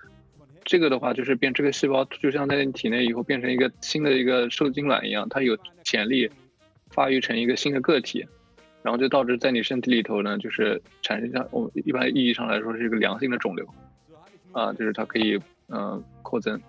[0.63, 6.29] 这个的话，就是变这个细胞就像在你体内以后变成一个新的一个受精卵一样，它有潜力
[6.91, 8.25] 发育成一个新的个体，
[8.83, 13.67] 然后就导致在你身体里头呢，就是产生像我们一般意义上来说是一个良性的肿瘤
[14.51, 16.61] 啊，就是它可以嗯扩增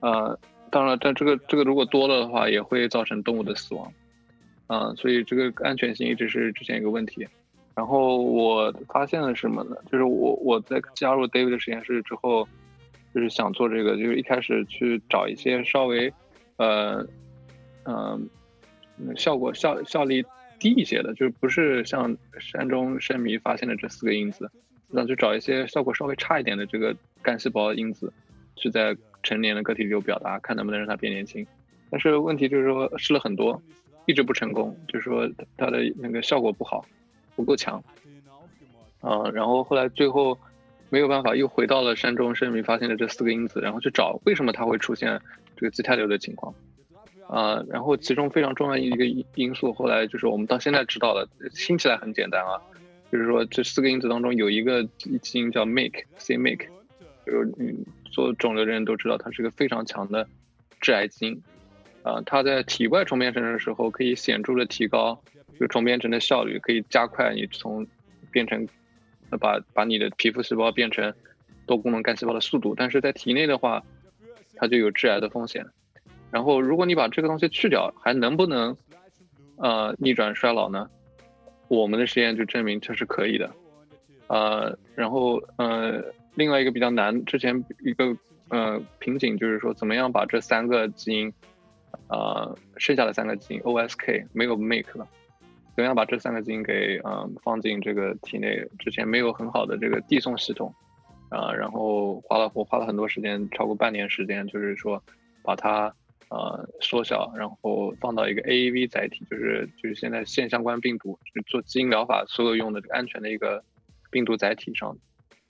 [0.00, 0.36] 啊。
[0.74, 3.92] 当然，但这个这个如果多了的话，也会造成动物的死亡，
[4.66, 7.24] 嗯，所以这个安全性一直是之前一个问题。
[7.76, 9.76] 然后我发现了什么呢？
[9.88, 12.48] 就是我我在加入 David 的实验室之后，
[13.14, 16.12] 就是想做这个，就是一开始去找一些稍微，
[16.56, 17.06] 呃，
[17.84, 18.28] 嗯，
[19.14, 20.24] 效果效效力
[20.58, 24.50] 低一些的，就是不是像山中深迷发现的这四个因子，
[24.90, 28.12] 那就找一些效果稍微差一点的这个干细胞因子，
[28.56, 28.96] 去在。
[29.24, 31.44] 成年的个体有表达，看能不能让它变年轻，
[31.90, 33.60] 但是问题就是说试了很多，
[34.06, 36.86] 一直不成功，就是说它的那个效果不好，
[37.34, 37.82] 不够强，
[39.00, 40.38] 啊，然后后来最后
[40.90, 45.20] 没有办法，又回到了山中，生命发现了这四个因子，然后去找为什么它会出现
[45.56, 46.54] 这个自肽瘤的情况。
[47.26, 52.60] 啊，然后其中非常重要一个因因素，后来就是我们到现在知道了，听起来很简单啊，
[53.10, 54.84] 就是说这四个因子当中有一个
[55.22, 56.68] 基因叫 MAKE，c-MAKE，
[57.24, 57.78] 就是嗯，
[58.14, 60.26] 做肿瘤的人都知道它是个非常强的
[60.80, 61.42] 致癌基因，
[62.04, 65.20] 啊，它在体外重编程的时候可以显著的提高
[65.58, 67.84] 就重编程的效率，可以加快你从
[68.30, 68.66] 变成
[69.40, 71.12] 把把你的皮肤细胞变成
[71.66, 73.82] 多功能干细胞的速度，但是在体内的话，
[74.54, 75.66] 它就有致癌的风险。
[76.30, 78.76] 然后，如果你把这个东西去掉，还能不能，
[79.56, 80.88] 呃，逆转衰老呢？
[81.68, 83.50] 我们的实验就证明这是可以的，
[84.26, 86.02] 呃，然后，呃，
[86.34, 88.16] 另外一个比较难，之前一个
[88.48, 91.32] 呃瓶颈就是说，怎么样把这三个基因，
[92.08, 95.06] 呃，剩下的三个基因 OSK 没有 make 了，
[95.74, 98.66] 怎么样把这三个基因给嗯放进这个体内？
[98.78, 100.74] 之前没有很好的这个递送系统，
[101.30, 105.02] 啊，然后花了我花了很多时间，超过半年时间，就是说
[105.42, 105.94] 把它。
[106.30, 113.62] 呃，缩小，然后放到一个 AAV 载体，就是就是现在线相关病毒，就是做基因疗法所有用的这个安全的一个
[114.10, 114.96] 病毒载体上，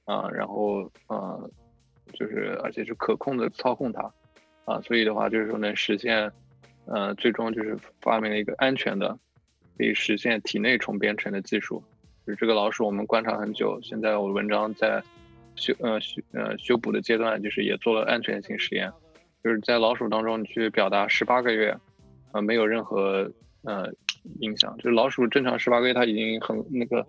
[0.05, 1.51] 啊，然后呃，
[2.13, 4.13] 就是而且是可控的操控它，
[4.65, 6.31] 啊，所以的话就是说能实现，
[6.87, 9.19] 呃，最终就是发明了一个安全的，
[9.79, 11.83] 可以实现体内重编程的技术。
[12.27, 15.03] 就是这个老鼠我们观察很久，现在我文章在
[15.57, 18.91] 修呃修呃修补的阶段，就是也做了安全性实验。
[19.43, 21.77] 就是在老鼠当中，你去表达十八个月，
[22.33, 23.31] 呃，没有任何
[23.63, 23.93] 呃
[24.41, 24.75] 影响。
[24.79, 27.07] 就是老鼠正常十八个月，它已经很那个，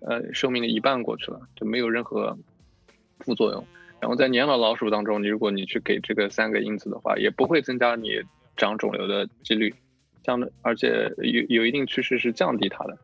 [0.00, 2.38] 呃，寿命的一半过去了，就没有任何
[3.20, 3.66] 副作用。
[4.00, 8.22] 然后在年老老鼠当中，你如果你去给这个三个因子的话，也不会增加你
[8.56, 9.74] 长肿瘤的几率，
[10.22, 12.98] 降的，而且有有一定趋势是降低它的，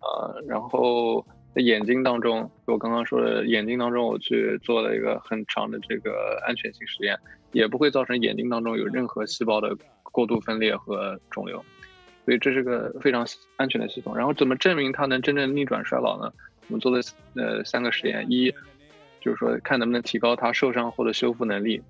[0.00, 1.24] 呃，然后。
[1.56, 7.16] 眼睛当中，我刚刚说的眼睛当中，我去做了一个很长的这个安全性实验，
[7.52, 11.64] 也不会造成眼睛当中有任何细胞的过度分裂和肿瘤，
[12.24, 14.16] 所以这是个非常安全的系统。
[14.16, 16.32] 然后怎么证明它能真正逆转衰老呢？
[16.68, 17.00] 我们做了
[17.34, 18.52] 呃三个实验，一
[19.20, 21.82] 就是说看能不能提高它受伤后的修复能力，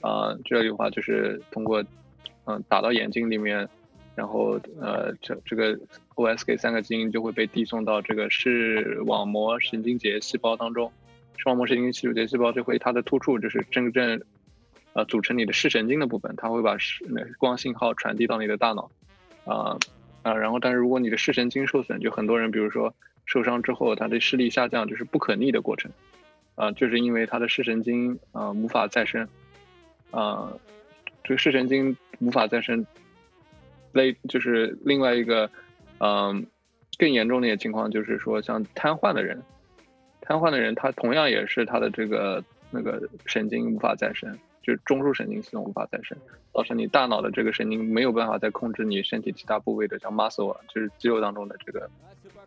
[0.00, 1.84] 啊，这里的话就是通过
[2.44, 3.68] 嗯打到眼睛里面。
[4.16, 5.78] 然后，呃，这这个
[6.16, 10.92] OSK 三个基因就会被递送到这个视网膜神经节细胞当中，
[11.38, 14.20] 视网膜神经节细胞就会它的突触就是真正，
[14.92, 17.02] 呃，组成你的视神经的部分，它会把视
[17.38, 18.90] 光信号传递到你的大脑，
[19.44, 19.78] 啊
[20.22, 22.94] 啊，然后但是如果你的视神经受损，就很多人比如说
[23.26, 25.90] 受伤之后，他的视力下降就是不可逆的过程，
[26.54, 29.28] 啊，就是因为他的视神经啊无法再生，
[30.10, 30.52] 啊，
[31.24, 32.86] 这个视神经无法再生。
[33.92, 35.50] 类就是另外一个，
[35.98, 36.46] 嗯，
[36.96, 39.42] 更严重的一些情况，就是说像瘫痪的人，
[40.20, 46.16] 瘫痪的人他同样也是他的这个那个神经无法再生，就是中枢神经系统无法再生，
[46.52, 51.90] 造成你大脑的这个神经没有办法再控制你身体其他部位的，像 muscle 啊，就是肌肉当中的这个，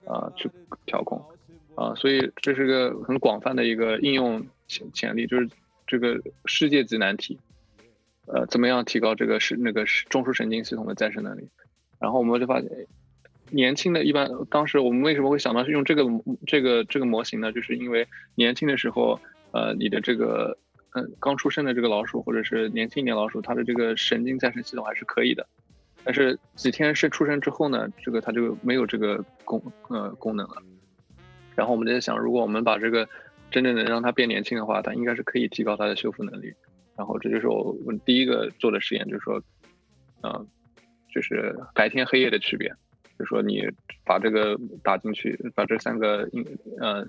[0.05, 0.49] 啊，去
[0.86, 1.24] 调控，
[1.76, 5.49] 啊，所以这是个很广泛的一个应用潜潜力，就是
[5.88, 7.39] 这个世界级难题。
[8.26, 11.49] 呃，怎么样提高这个是那个是中枢神经系统的再生能力？
[11.99, 12.70] 然后我们就发现，
[13.49, 16.05] 年轻的一般，当时我们为什么会想到是用这个
[16.47, 17.51] 这个这个模型呢？
[17.51, 19.20] 就是因为年轻的时候，
[19.51, 20.57] 呃，你的这个
[20.93, 25.47] 嗯刚出生的这个老鼠或者是年轻一点老鼠，它的这个神经再生系统还是可以的。
[26.03, 30.61] 但是几天是出生之后呢，这个它就没有这个功呃功能了。
[31.55, 33.07] 然后我们在想，如果我们把这个
[33.51, 36.53] 真正的让它变年轻的话，它应该是可以提高它的修复能力。
[36.95, 39.41] 然后这就是我们第一个做的实验，就是说，
[40.21, 40.47] 嗯，
[41.13, 42.69] 就是白天黑夜的区别，
[43.17, 43.63] 就是说你
[44.05, 46.45] 把这个打进去，把这三个因
[46.79, 47.07] 呃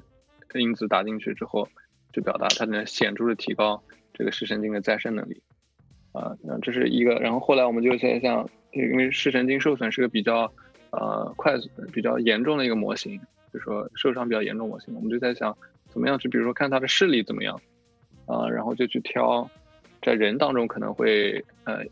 [0.54, 1.68] 因子打进去之后，
[2.14, 5.42] 去表达它能显著的提高这个视神经的再生能力，
[6.12, 7.16] 啊，那这是一个。
[7.16, 10.50] 然后后来我们就在想，因为视神经受损是个比较
[10.90, 13.20] 呃快速、比较严重的一个模型，
[13.52, 15.56] 就是说受伤比较严重模型，我们就在想
[15.88, 17.60] 怎么样去，比如说看他的视力怎么样，
[18.26, 19.50] 啊，然后就去挑。
[20.02, 21.82] 在人当中可能会呃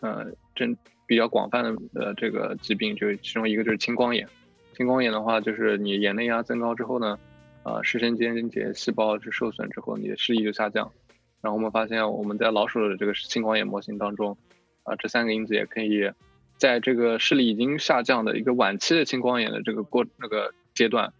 [0.00, 4.28] 呃，真比较广泛的呃这个疾病，就是其中一个就是青光眼。
[4.76, 7.18] 青光眼的话，就是你眼内压增高之后呢，
[7.64, 10.92] 啊视神经节细胞是受损之后，你的视力就下降。
[11.40, 14.38] 然后我们发现我们在老鼠的这个青光眼模型当中，
[14.84, 16.12] 啊这三个因子也可以
[16.56, 21.12] 在这个视力已经下降的一个晚期的青光眼的这个过那个阶段，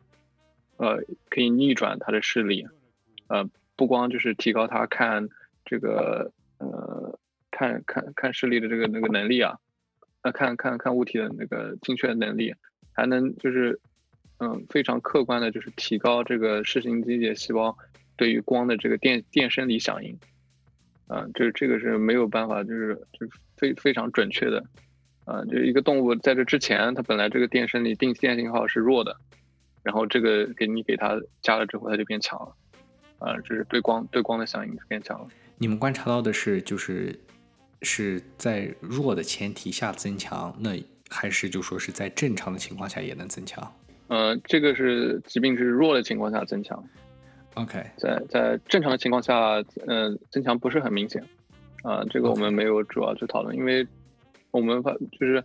[0.76, 2.68] 呃可以逆转它的视力，
[3.26, 5.28] 呃不光就是提高它看。
[5.66, 7.18] 这个呃，
[7.50, 9.56] 看看看视力的这个那个能力啊，
[10.22, 12.54] 那看看看物体的那个精确能力，
[12.92, 13.80] 还能就是
[14.38, 17.76] 嗯非常客观的，就是提高这个视神经节细胞
[18.16, 20.18] 对于光的这个电电生理响应。
[21.06, 23.26] 啊嗯，这这个是没有办法，就是就
[23.56, 24.64] 非非常准确的。
[25.26, 29.14] 啊，就一个动物在这之前，它本来这个电生理定电信号是弱的，
[29.82, 32.56] 然后这个给你给它加了之后，它就变强了。
[33.18, 35.28] 啊，这是对光对光的响应变强了。
[35.58, 37.18] 你们观察到的是，就是
[37.82, 40.70] 是在弱的前提下增强，那
[41.10, 43.74] 还是就说是在正常的情况下也能增强？
[44.08, 46.82] 呃，这个是疾病是弱的情况下增强。
[47.54, 51.22] OK，在在正常的情况下，呃，增强不是很明显。
[51.82, 53.86] 啊，这个我们没有主要去讨论，因为
[54.50, 55.44] 我们发就是，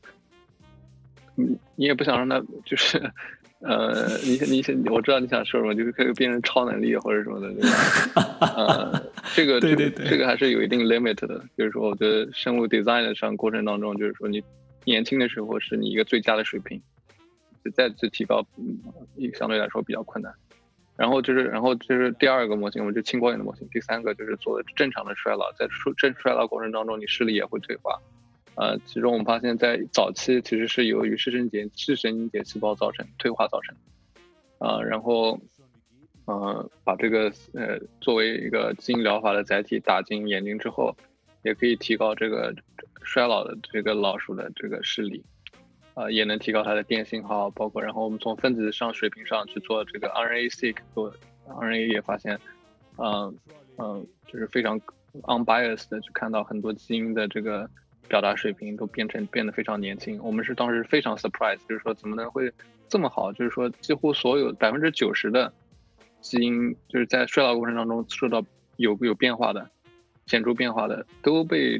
[1.35, 3.01] 你，你也不想让他就是。
[3.61, 8.37] 呃，你你想，我知道你想说什么，就是可以变成超能力或者什么的，对吧？
[8.55, 9.03] 呃，
[9.35, 11.43] 这个 对对对，这个还是有一定 limit 的。
[11.57, 14.41] 就是说，我觉得生物 design 上过程当中，就是说你
[14.85, 16.81] 年轻的时候是你一个最佳的水平，
[17.71, 18.79] 再次提高，嗯，
[19.33, 20.33] 相对来说比较困难。
[20.95, 23.65] 然后就是，然后就是第二个模型，我们就青光眼的模型。
[23.69, 28.01] 第三个就是做正常的衰老，在衰正衰老过程当中，你视力也会退化。
[28.55, 33.73] 呃，其中我们发现，在早期其实是由于视神经视神经节细胞造成退化造成，
[34.57, 35.39] 啊，然后，
[36.25, 40.93] 呃，把这个呃作为一个基因疗法的载体打进眼睛之后，
[41.43, 42.53] 也可以提高这个
[43.03, 45.23] 衰老的这个老鼠的这个视力，
[45.99, 51.13] 啊，也能提高它的电信号，包括然后我们从分子上水平上去做这个 RNA-seq 做
[51.47, 52.39] RNA 也发现，
[52.97, 53.37] 嗯
[53.77, 54.79] 嗯，就是非常
[55.23, 57.69] unbiased 的去看到很多基因的这个。
[58.07, 62.51] 表达水平都变成变得非常年轻，我们是当时非常 surprise，就是说怎么能会
[62.87, 63.31] 这么好？
[63.31, 65.53] 就是说几乎所有百分之九十的
[66.19, 68.43] 基因就是在衰老过程当中受到
[68.77, 69.69] 有有变化的
[70.25, 71.79] 显著变化的都被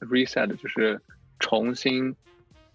[0.00, 1.00] reset，就是
[1.38, 2.12] 重新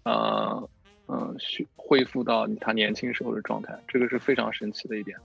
[0.04, 0.66] 呃
[1.08, 1.36] 嗯
[1.76, 5.16] 恢复到他年轻时候的状态，这个是非常神奇的一点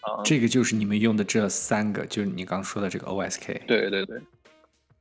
[0.00, 0.22] 啊。
[0.24, 3.66] 这个就是你们用的这三个，就是你刚说的这个 OSK。
[3.66, 4.20] 对对对。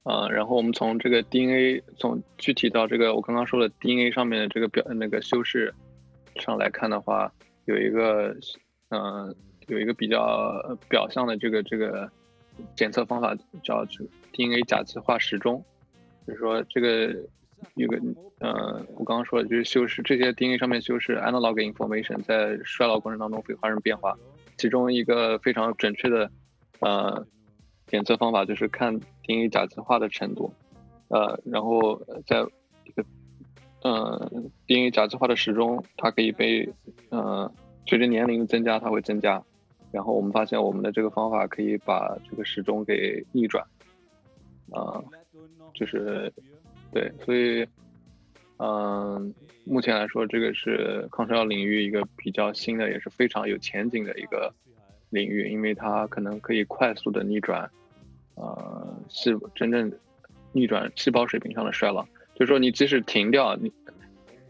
[0.03, 5.73] 啊，然后我们从这个 DNA 从具体到这个我刚刚说的 DNA 上面的这个表那个修饰
[6.37, 7.31] 上来看的话，
[7.65, 8.35] 有一个
[8.89, 9.35] 嗯
[9.67, 12.09] 有一个比较表象的这个这个
[12.75, 13.85] 检测方法叫
[14.31, 15.63] DNA 甲基化时钟，
[16.25, 17.13] 就是说这个
[17.75, 17.97] 有个
[18.39, 24.17] 嗯我刚刚说的就是修饰这些 DNA 上面修饰 analog information 在衰老过程当中会发生变化，
[24.57, 26.31] 其中一个非常准确的
[26.79, 27.25] 呃。
[27.91, 30.53] 检测方法就是看 DNA 甲基化的程度，
[31.07, 32.45] 呃，然后在
[32.85, 33.03] 一个，
[33.81, 34.31] 呃
[34.67, 36.71] ，DNA 甲基化的时钟，它可以被，
[37.09, 37.51] 呃，
[37.87, 39.43] 随着年龄增加，它会增加。
[39.91, 43.65] 然后我们发现，我们的这个方法可以把这个时钟给逆转，
[44.69, 45.01] 啊，
[45.73, 46.31] 就是，
[46.91, 47.67] 对，所以，
[48.57, 49.33] 嗯，
[49.63, 54.53] 目前来说，这个是抗衰老领域一个比较新的，也是非常有前景的一个
[55.09, 57.69] 领域，因为它可能可以快速的逆转。
[58.35, 59.91] 呃，是真正
[60.53, 62.03] 逆转细胞水平上的衰老，
[62.35, 63.71] 就是说你即使停掉你，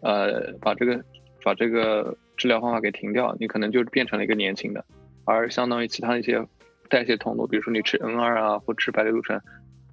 [0.02, 1.04] 呃，把这个
[1.44, 4.86] 把这个治疗方法给停掉，你可能就变成了一个年轻的，
[5.26, 6.46] 而相当于其他一些
[6.88, 9.42] 代谢通路，比如说你吃 N 二啊，或吃白藜芦醇，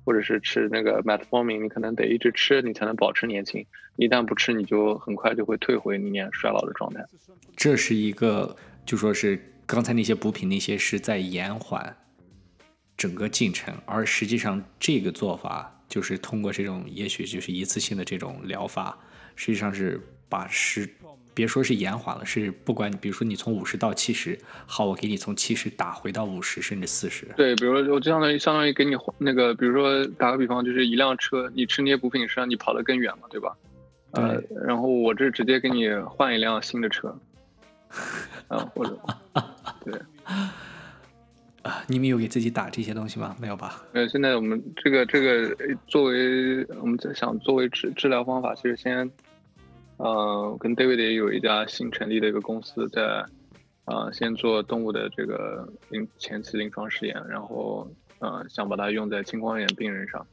[0.07, 7.05] 或者是吃那个 Metformin，你可能得一直吃，你才能保持年轻，一旦不吃，你就很快就会退回你年衰老的状态。
[7.57, 11.97] 这是一个，就说是刚才那些补品那些是在延缓。
[12.97, 18.99] 整个进程，而实际上这个做法就是通过这种，也许就是一次性的这种疗法，
[19.35, 20.01] 实际上是
[20.31, 20.89] 把时，
[21.37, 27.27] 别说是延缓了，是不管你，比如说你从五十到七十，好，我给你从七十打回到五十甚至四十。
[27.37, 33.55] 对，比如说我就相当于相当于给你那个，比如说打个比方，就是一辆车，你吃那些补品是让你跑得更远嘛，对吧？
[34.13, 37.15] 呃，然后我这直接给你换一辆新的车，
[38.49, 38.99] 啊，或者
[39.85, 39.95] 对。
[41.63, 43.35] 啊你们有给自己打这些东西吗？
[43.41, 43.83] 没有吧？
[43.93, 45.53] 呃，现在我们这个这个
[45.89, 49.11] 作为我们在想作为治治疗方法，其实先，
[49.99, 53.25] 呃，跟 David 也有一家新成立的一个公司在，
[53.85, 60.27] 呃，先做动物的这个临前期临床试验，然后，呃，想把它用在青光眼病人上。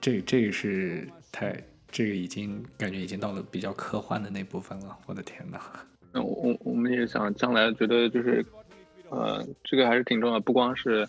[0.00, 1.54] 这这个是太
[1.90, 4.96] 这个已经感觉已经到了比较科幻的那部分了。
[5.06, 5.60] 我的天哪！
[6.12, 8.44] 那我我们也想将来觉得就是。
[9.12, 11.04] 呃，这个还是挺重要，不光是，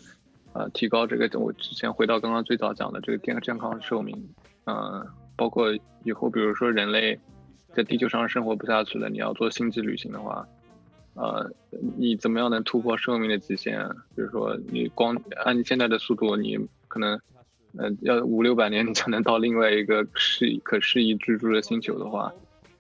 [0.53, 4.27] 呃，提高这个，我之前回到刚刚最早讲的这个健健康寿命，
[4.65, 5.05] 嗯，
[5.35, 5.67] 包括
[6.03, 7.19] 以后比如说人类
[7.73, 10.48] 在地球上生活不下去了，你要做星际旅行的话，
[11.14, 11.52] 呃，
[11.98, 13.88] 你怎么样能突破寿命的极限？
[14.15, 16.57] 比如说你光按你现在的速度，你
[16.88, 17.19] 可能，
[17.77, 22.31] 呃，要五六百年你才能到另外一个适可适宜居住的星球的话，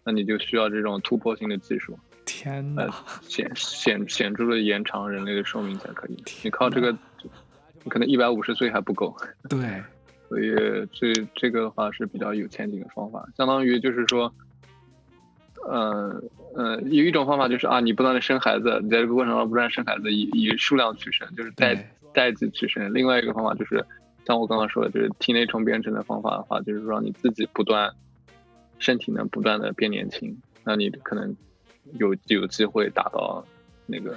[0.03, 1.97] 那你就需要这种突破性的技术。
[2.25, 2.89] 天哪，
[3.21, 6.17] 显显显著的延长人类的寿命才可以。
[6.43, 6.91] 你靠这个，
[7.83, 9.15] 你可能一百五十岁还不够。
[9.49, 9.59] 对，
[10.29, 10.51] 所以
[10.91, 14.33] 这这个的话是比较有前景的方法，相当于就是说，
[15.67, 16.21] 呃
[16.55, 22.93] 呃，有一种方法就是啊，你不断的生孩子，你在这个过程中不断生孩子，以以数量取胜，就是代代际取胜。
[22.93, 23.85] 另外一个方法就是，
[24.25, 27.93] 像我刚刚说的，就是体内重编程的方法的话，就是让你自己不断
[28.79, 31.35] 身体能不断的变年轻，那你可能。
[31.97, 33.43] 有有机会达到
[33.87, 34.15] 那个，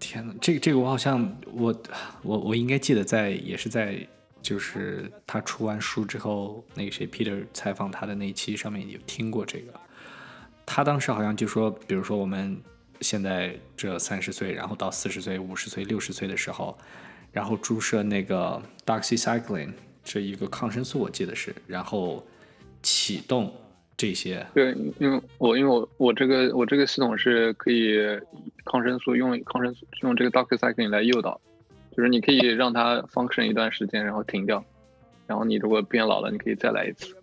[0.00, 1.74] 天呐，这个这个我好像我
[2.22, 3.96] 我我应该记得在也是在
[4.42, 9.72] 就是他出完书之后，那个谁 Peter 采访他的那一期上面有听过这个，
[10.66, 12.60] 他当时好像就说，比如说我们
[13.00, 16.76] 现在这三十岁，然后到四十岁、五十岁、六十岁的时候，
[17.32, 19.72] 然后注射那个 doxycycline
[20.02, 22.26] 这一个抗生素，我记得是，然后
[22.82, 23.52] 启动。
[23.96, 27.96] 这些对，因为我因为我我这个我这个系统是可以
[28.64, 31.40] 抗生素用抗生素用这个 doxycycline 来诱导，
[31.96, 34.64] 就是你可以让它 function 一段时间，然后停掉，
[35.28, 37.14] 然后你如果变老了，你可以再来一次。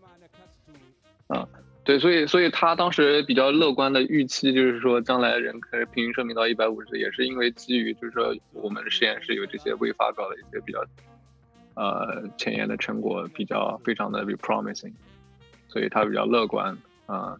[1.27, 1.45] 啊，
[1.91, 10.81] 对，所以所以他当时比较乐观的预期就是说，将来人可以平均寿命到一百五十，也是因为基于就是说我们实验室有这些未发表的一些比较
[11.73, 14.93] 呃前沿的成果，比较非常的 promising。
[15.67, 16.77] 所以他比较乐观
[17.07, 17.35] 啊，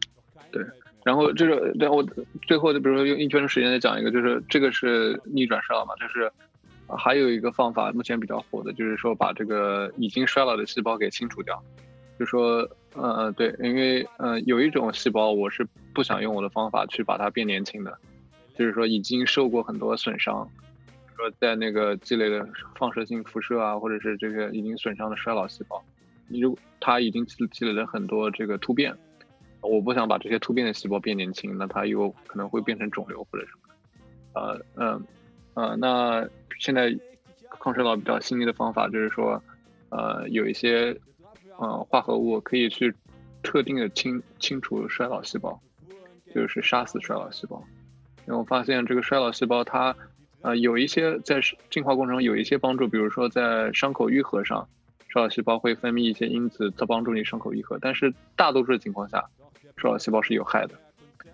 [0.51, 0.61] 对。
[1.05, 2.03] 然后这个，然后
[2.41, 6.29] 最后就比如说用一分钟时间再讲一个，就是这个是逆转衰老嘛，就是
[6.97, 11.63] 还有一个方法，目前比较火的，就是说把这个已经衰老的细胞给清除掉。
[12.21, 17.97] 就说，呃，对，因为呃有一种细胞我是不想用我的方法去把它变年轻的，
[18.55, 20.47] 就是说已经受过很多损伤，
[21.17, 25.83] 说在那个积累的放射性辐射啊，或者是这个已经损伤的衰老细胞。
[26.27, 28.95] 你如它已经积积累了很多这个突变，
[29.61, 34.39] 我不想把这些突变的细胞变年轻，那它有可能会变成肿瘤或者什么。
[34.39, 35.03] 呃嗯
[35.55, 36.29] 呃，那
[36.59, 36.95] 现在
[37.59, 39.41] 抗衰老比较新的方法就是说，
[39.89, 40.95] 呃，有一些
[41.61, 42.93] 呃化合物可以去
[43.43, 45.61] 特定的清清除衰老细胞，
[46.33, 47.63] 就是杀死衰老细胞。
[48.25, 49.95] 然后发现这个衰老细胞它
[50.41, 51.39] 呃有一些在
[51.69, 54.67] 进化过程中有一些帮助，比如说在伤口愈合上。
[55.07, 57.77] 衰老细胞会分泌一些因子，它帮助你伤口愈合。
[57.81, 59.29] 但是大多数的情况下，
[59.75, 60.75] 衰老细胞是有害的，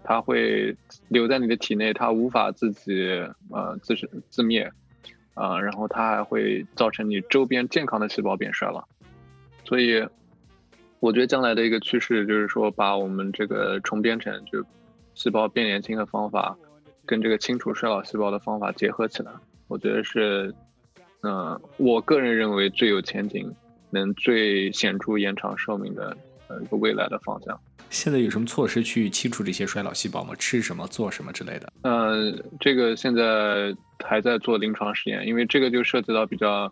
[0.03, 0.75] 它会
[1.09, 3.07] 留在你的体内，它无法自己
[3.51, 4.71] 呃自身自灭，
[5.35, 8.87] 啊，然后它还会造成你周边健康的细胞变衰老。
[9.67, 10.01] 所以，
[10.99, 14.63] 我觉得将来的一个趋势就是说，把我们这个重编程就
[15.13, 16.57] 细胞变年轻的方法，
[17.05, 19.31] 跟这个清除衰老细胞的方法结合起来，
[19.67, 20.53] 我觉得是，
[21.23, 23.53] 嗯，我个人认为最有前景。
[23.89, 26.15] 能最显著延长寿命的
[26.49, 27.57] 呃一个未来的方向。
[27.89, 30.35] 现在有什么措施去清除这些衰老细胞吗？
[30.37, 31.71] 吃什么、做什么之类的？
[31.83, 33.73] 呃，这个现在
[34.03, 36.69] 还在做临床实验，因为这个就涉及到比较，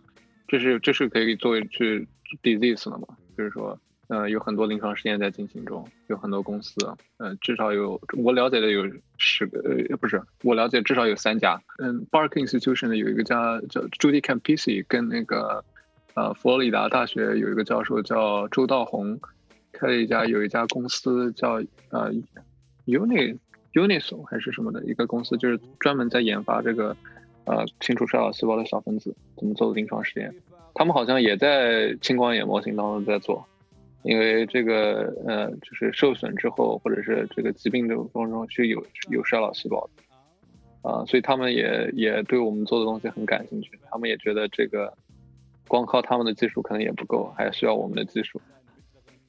[0.48, 2.08] 这是这是可以作为去
[2.42, 3.08] disease 了嘛？
[3.38, 6.76] 就是说，呃，有很多临床实验在进行中，有很多公司，
[7.18, 9.60] 呃，至少有我了解的有十个，
[9.90, 11.62] 呃，不是我了解至少有三家。
[11.80, 15.64] 嗯，Bark Institution 的有一个家叫 Judy Campisi，跟那个。
[16.18, 19.20] 呃，佛罗里达大学有一个教授叫周道宏，
[19.74, 22.10] 开了一家有一家公司叫呃
[22.86, 23.38] ，Uni
[23.74, 26.96] Uniso 还是什么的一个公司，就是专门在研发这个
[27.46, 30.34] 呃清除衰老细胞的小分子怎么做的临床实验。
[30.74, 33.46] 他们好像也在青光眼模型当中在做，
[34.04, 44.94] 因为这个呃就是受损之后或者是这个疾病的过程中是有有衰老细胞的啊，所以他们也也对我们做的东西很感兴趣，他们也觉得这个。
[45.68, 48.40] 光靠他们的技术可能也不够，还需要我们的技术。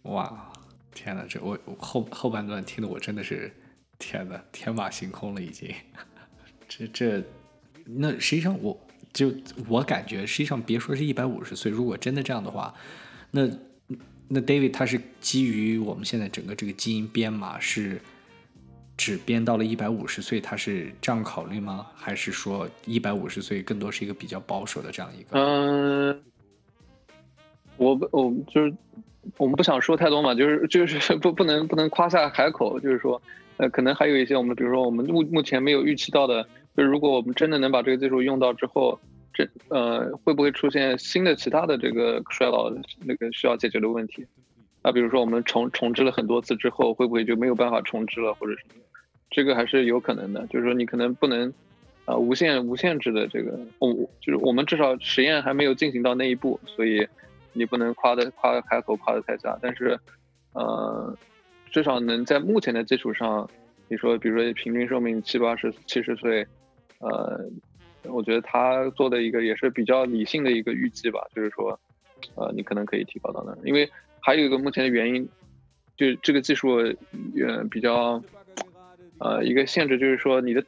[0.02, 0.52] 哇，
[0.93, 1.24] 天哪！
[1.26, 3.51] 这我后后半段听的我真的是
[3.98, 5.74] 天哪，天马行空了已经。
[6.68, 7.24] 这 这，
[7.86, 8.78] 那实际上我
[9.12, 9.32] 就
[9.68, 12.74] 我感觉，实际上别说是一百五十岁，如果真的这样的话，
[13.30, 13.48] 那
[14.28, 18.00] 那 David 他是基于我们现在整个这个基因编码是。
[18.98, 21.86] 只编到了一百五十岁，他是这样考虑吗？
[21.94, 25.38] 还是说一百五十岁更多是一个比较保守的这样一个？
[25.38, 26.22] 嗯，
[27.76, 28.72] 我不，我就是
[29.36, 33.20] 我们不想说太多嘛，就是就是 不不能不能夸下海口，就是说，
[33.58, 38.98] 呃，可能还有一些我们，比如说我们目目前没有预期到的，就如果我们真的能把这个技术用到之后，
[39.32, 42.70] 这呃会不会出现新的其他的这个衰老
[43.05, 44.27] 那个需要解决的问题？
[44.82, 48.82] 啊，比如说我们重重置了很多次之后，会不会就没有办法重置了，或者什么？
[49.31, 51.53] 这个还是有可能的，就是说你可能不能，
[52.05, 57.07] 啊，无限无限制的这个，我就是我们至少实验还没有进行到那一步，所以
[57.53, 59.98] 你不能夸的夸开口夸的太大，但是，
[60.53, 61.16] 呃，
[61.73, 63.51] 至少能在目前的基础上，
[63.89, 66.47] 你说，比如说平均寿命七八十、七十岁，
[66.98, 67.48] 呃，
[68.04, 71.78] 我觉得他做的一个也是比较理性的一个预计吧，就是说，
[72.34, 73.56] 呃，你可能可以提高到那。
[73.66, 73.90] 因为
[74.20, 75.28] 还有一个目前的原因，
[75.96, 78.22] 就这个技术，呃，比较，
[79.18, 80.64] 呃，一个限制就是说，你的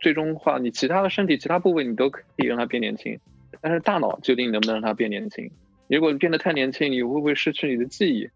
[0.00, 3.18] 最终话，你其他的身体其他部位你都可以让它变年轻，
[3.60, 5.50] 但是大脑决定你能不能让它变年轻。
[5.88, 8.28] 如果你变得太年轻，你会不会失去你的记忆？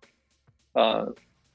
[0.72, 1.06] 啊，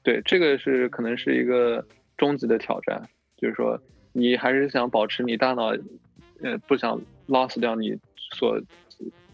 [0.02, 1.86] 对，这个是可能是一个。
[2.16, 3.80] 终极的挑战就是说，
[4.12, 5.72] 你还是想保持你大脑，
[6.42, 7.96] 呃，不想 lost 掉你
[8.34, 8.60] 所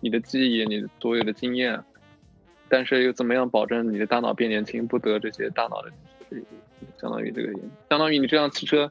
[0.01, 1.81] 你的记忆，你所有的经验，
[2.69, 5.91] 但是又怎么样保证你的大脑变年轻，不得这些大脑的，
[7.01, 7.53] 相当于这个，
[7.89, 8.91] 相当于你这辆汽车，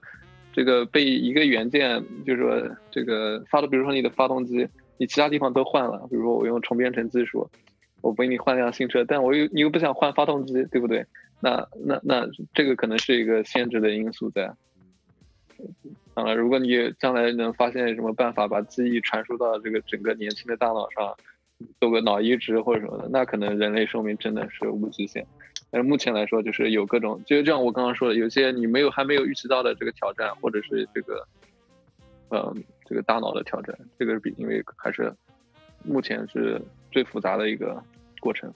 [0.51, 4.67] 这个被一个元件，就是说这个发动，比如说你的发动机，
[4.97, 7.47] 你其他地方都换了，比如说我用重编程技术，
[8.01, 11.05] 我给你换辆新车，但我又你又不想换发动机，对不对？
[11.41, 14.51] 那那那这个可能是一个限制的因素在。
[16.13, 21.15] 当然，如果你将来能发现什么办法把记忆传输到这个整个年轻的大脑上，
[21.79, 25.25] 做个脑移植或者什么的，那可能人类寿命真的是无极限。
[25.71, 31.27] 但是目前来说，就是有各种，就是像我刚刚说的，有些你没有还没有预期到的这个挑战，或者是这个，
[32.29, 35.13] 嗯，这个大脑的挑战，这个是比因为还是
[35.83, 36.61] 目前是
[36.91, 37.83] 最复杂的一个
[38.21, 38.53] 过程，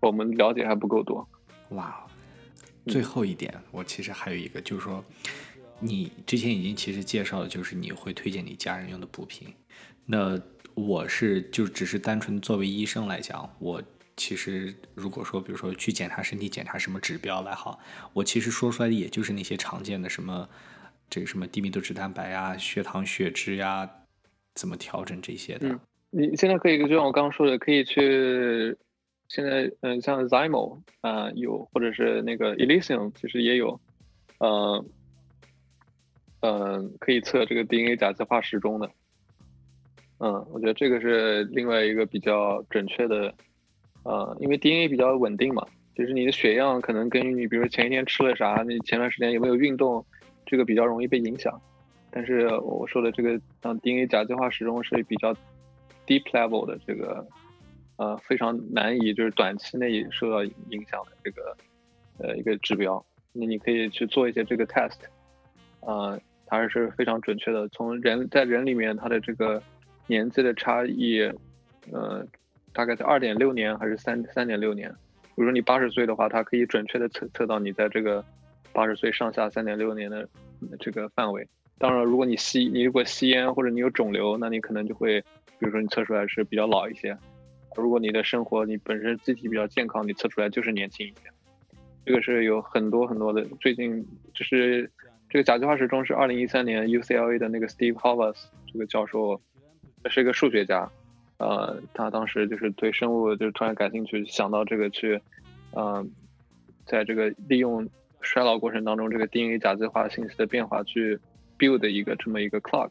[0.00, 1.28] 我们了解还不够多。
[1.70, 2.06] 哇。
[2.88, 5.04] 最后一点，我其实还有一个，就是说，
[5.82, 9.48] 你之前已经其实介绍的，就是你会推荐你家人用的补品。
[10.06, 10.40] 那
[10.74, 13.82] 我是就只是单纯作为医生来讲，我
[14.16, 17.78] 其实如果说，比如说去检查身体，检查什么指标来好，
[18.12, 20.48] 我其实说出来的也就是那些常见的什么
[21.10, 23.90] 这个什么低密度脂蛋白呀、血糖、血脂呀，
[24.54, 25.78] 怎么调整这些的。
[26.10, 28.76] 你现在可以就像我刚刚说的，可以去。
[29.28, 33.80] 现在，嗯，像 Zymo 啊有，或者是那个 Elysium，其实也有，
[34.36, 34.84] 呃
[36.42, 38.90] 嗯，可以测这个 DNA 甲基化时钟的，
[40.18, 43.34] 嗯，我觉得这个是另外一个比较准确的，
[44.04, 50.04] 呃，因为 DNA 比较稳定嘛，就是你的血样可能根据你，比如说前一天吃了啥，你前段时间有没有运动，
[50.46, 51.60] 这个比较容易被影响。
[52.10, 55.32] 但是我说的这个，像 DNA 甲基化时钟是比较
[56.06, 57.26] deep level 的这个。
[57.96, 61.56] 呃，非常难以就是短期内受到影响的这个
[62.18, 64.96] 呃一个指标，那你可以去做一些这个 test，
[65.80, 66.18] 啊，
[66.58, 67.66] 还是非常准确的。
[67.68, 69.62] 从人在人里面，它的这个
[70.06, 71.20] 年纪的差异，
[71.90, 72.26] 呃，
[72.74, 74.90] 大概在二点六年还是三三点六年。
[75.34, 78.22] 比如说你八十岁的话，它可以准确的测测到你在这个
[78.72, 80.28] 八十岁上下三点六年的
[80.78, 81.48] 这个范围。
[81.78, 85.22] 当然，如果你吸你如果吸烟或者你有肿瘤，那你可能就会，
[85.58, 87.16] 比如说你测出来是比较老一些。
[87.74, 91.30] 如果你的生活你本身机体比较健康，你测出来就是年轻一些。
[92.04, 94.90] 这个是有很多很多的，最近就是
[95.32, 98.36] 这个甲基化时钟是二零一三年 UCLA 的那个 Steve Havas
[98.70, 99.40] 这个教授，
[100.02, 100.86] 他是一个数学家，
[101.38, 105.18] 呃，他当时就是对生物就突然感兴趣，想到这个去，
[105.74, 106.10] 嗯，
[106.84, 107.88] 在这个利用
[108.20, 111.18] 衰老过程当中这个 DNA 甲基化信息的变化去
[111.58, 112.90] build 一个这么一个 clock，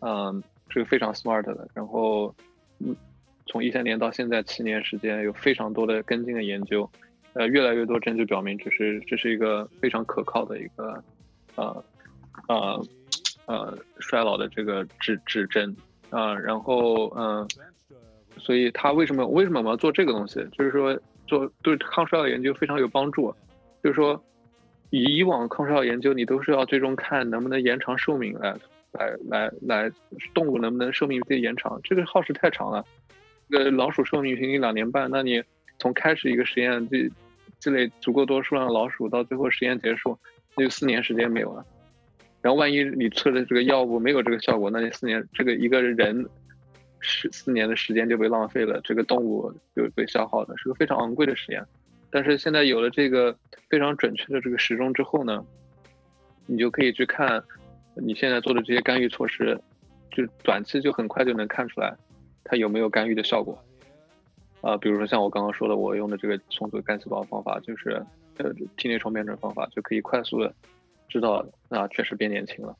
[0.00, 2.34] 嗯，这个非常 smart 的，然后
[2.78, 2.96] 嗯。
[3.44, 6.88] 从一三年到现在七年时间，有非常多的跟进的研究，
[7.34, 11.02] 呃，越来越多证据表明，这是这是一个非常可靠的一个，
[11.56, 11.84] 呃，
[12.48, 12.86] 呃，
[13.46, 15.74] 呃，衰老的这个指指针
[16.10, 16.34] 啊。
[16.34, 17.46] 然后，嗯，
[18.36, 20.46] 所以他为什么为什么我们要做这个东西？
[20.52, 23.34] 就是说，做对抗衰老研究非常有帮助。
[23.82, 24.22] 就是说，
[24.90, 28.56] 以以往抗衰老研究，你都是要最终看能不能延长寿命来
[28.92, 29.92] 来来来，
[30.34, 32.84] 动物能不能寿命被延长，这个耗时太长了。
[33.50, 35.42] 个老鼠寿命平均两年半，那你
[35.78, 37.12] 从开始一个实验积
[37.58, 40.18] 积累足够多数量的老鼠，到最后实验结束，
[40.56, 41.64] 那就四年时间没有了。
[42.40, 46.28] 然后万一你测的这个药物没有这个效果，那你四年这个一个人
[47.00, 51.64] 十四年的时间就被浪费了，这个动物就被消耗了，是个非常昂贵的实验。
[52.10, 53.36] 但是现在有了这个
[53.70, 55.44] 非常准确的这个时钟之后呢，
[56.46, 57.42] 你就可以去看
[57.94, 59.58] 你现在做的这些干预措施，
[60.10, 61.96] 就短期就很快就能看出来。
[62.44, 63.56] 它有没有干预的效果？
[64.60, 68.04] 啊，比如说像我刚刚说的，我用的这个重组干细胞方法，就是
[68.38, 70.54] 呃体内重编程方法，就可以快速的
[71.08, 72.76] 知道啊，确实变年轻了。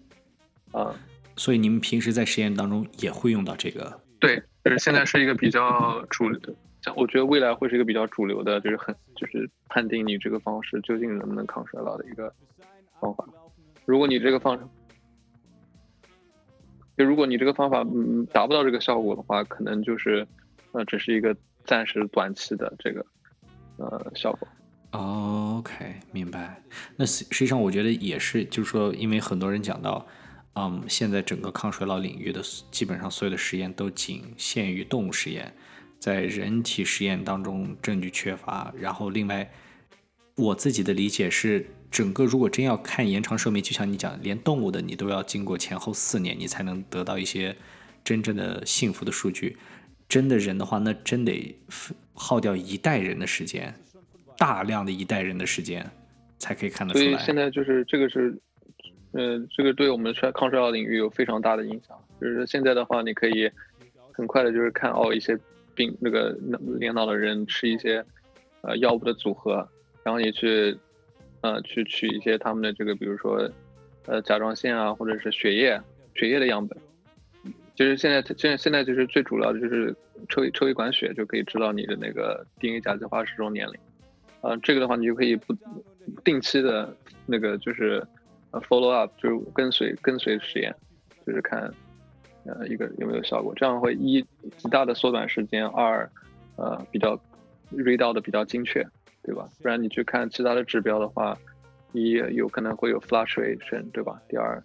[0.73, 0.95] 啊，
[1.37, 4.01] 所以你们平时在实验当中也会用到这个？
[4.19, 12.33] 对，就是现在是一个比较主流的，像我觉得未来会是一个比较主流的，就是很就是判定你这个方式究竟能不能抗衰老的一个
[13.01, 13.27] 方法。
[13.85, 14.65] 如果你这个方式，
[16.97, 20.27] 就如果你这个方法嗯达不到这个效果的话，可能就是，
[20.73, 23.05] 呃，只是一个暂时短期的这个，
[23.79, 24.47] 呃，效果。
[24.93, 26.63] OK，明白。
[26.97, 30.07] 那实实际上我觉得也是，就是说，因为很多人讲到，
[30.55, 35.55] 嗯，现在整个抗衰老领域的基本上所有的实验都仅限于动物实验，
[35.99, 38.71] 在人体实验当中证据缺乏。
[38.79, 39.51] 然后另外，
[40.37, 47.57] 我自己的理解是，整个如果真要看延长寿命，就像你讲，连动物的你都要经过前后四年，你才能得到一些
[48.05, 49.57] 真正的幸福的数据。
[50.07, 51.57] 真的人的话，那真得
[52.13, 53.75] 耗掉一代人的时间。
[54.37, 55.85] 大量的一代人的时间
[56.39, 57.05] 才可以看得出来。
[57.05, 58.37] 所以现在就是这个是，
[59.13, 61.97] 呃，这个对我们衰抗衰老领域有非常大的影响。
[62.21, 63.51] 就是现在的话，你可以
[64.13, 65.39] 很快的就是看哦一些
[65.75, 66.37] 病那个
[66.79, 68.05] 年老的人吃一些
[68.61, 69.69] 呃药物的组合，
[70.05, 70.77] 然后你去
[71.41, 73.51] 呃去取一些他们的这个比如说
[74.07, 75.81] 呃甲状腺啊或者是血液
[76.15, 76.79] 血液的样本。
[77.75, 79.97] 就是现在现在现在就是最主要的就是
[80.29, 83.75] 抽抽一管血就可以知道你的那个 DNA 甲基化时钟年龄。
[84.43, 85.57] 呃，这个的话，你就可以不
[86.25, 86.95] 定期的
[87.27, 88.05] 那个就是
[88.51, 90.75] 呃 follow up，就是跟随跟随实验，
[91.25, 91.73] 就是看
[92.45, 94.21] 呃一个有没有效果，这样会一
[94.59, 96.11] 极大的缩短时间，二
[96.57, 97.17] 呃比较
[97.71, 98.85] read 到的比较精确，
[99.23, 99.49] 对吧？
[99.63, 101.39] 不然你去看其他的指标的话，
[101.93, 104.21] 一有可能会有 fluctuation，对吧？
[104.29, 104.61] 第二，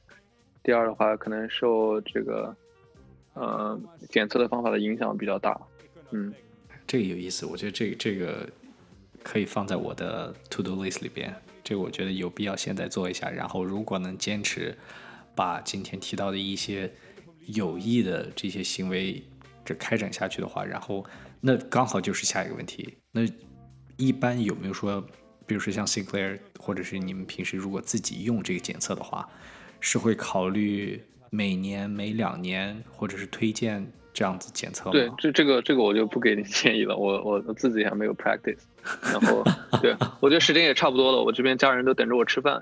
[0.63, 2.55] 第二的话可能受这个
[3.35, 3.79] 呃
[4.09, 5.55] 检测的方法的影响比较大，
[6.09, 6.33] 嗯，
[6.87, 8.49] 这个有意思，我觉得这个这个。
[9.27, 13.29] 可以放在我的 to do list 里边，这个我觉得有必要现在做一下。
[13.29, 14.73] 然后，如果能坚持
[15.35, 16.89] 把今天提到的一些
[17.47, 19.21] 有益的这些行为
[19.65, 21.05] 这开展下去的话，然后
[21.41, 22.97] 那刚好就是下一个问题。
[23.11, 23.21] 那
[23.97, 25.05] 一般有没有说，
[25.45, 29.27] 比如说像 Sinclair，或者是你们平时如果自己用这个检测的话，
[29.81, 33.85] 是会考虑每年、每两年，或者是推荐？
[34.13, 34.93] 这样子检测吗？
[34.93, 38.61] 对，这这个这个我就不给你建议了，我我我自己还没有 practice。
[39.01, 39.43] 然后，
[39.81, 42.61] 对我觉得时间也差不多了，我这边家人都等着我吃饭。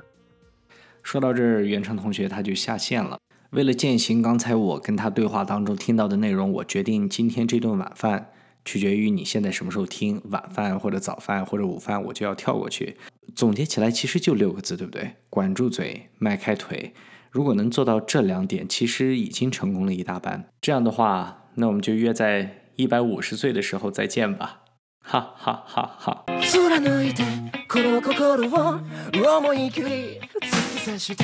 [1.04, 3.18] 说到这儿，袁成同学他就下线了。
[3.52, 8.32] 为了践行刚才我跟他对话当中听到的内容，我决定今天这顿晚饭
[8.64, 12.98] 取决于你现在什么时候听，晚饭或者早饭或者午饭，我就要跳过去。
[13.36, 15.12] 总结起来其实就六个字，对不对？
[15.30, 16.94] 管住嘴，迈开腿。
[17.32, 20.50] 如果能做到这两点，其实已经成功了一大半。
[20.62, 21.42] 这样的话。
[21.58, 24.64] 那我们就约在一百五十岁的时候再见吧，
[25.08, 26.42] はっはっはっは。
[26.42, 27.22] 貫いて
[27.70, 31.24] この心を思い切り突き刺して。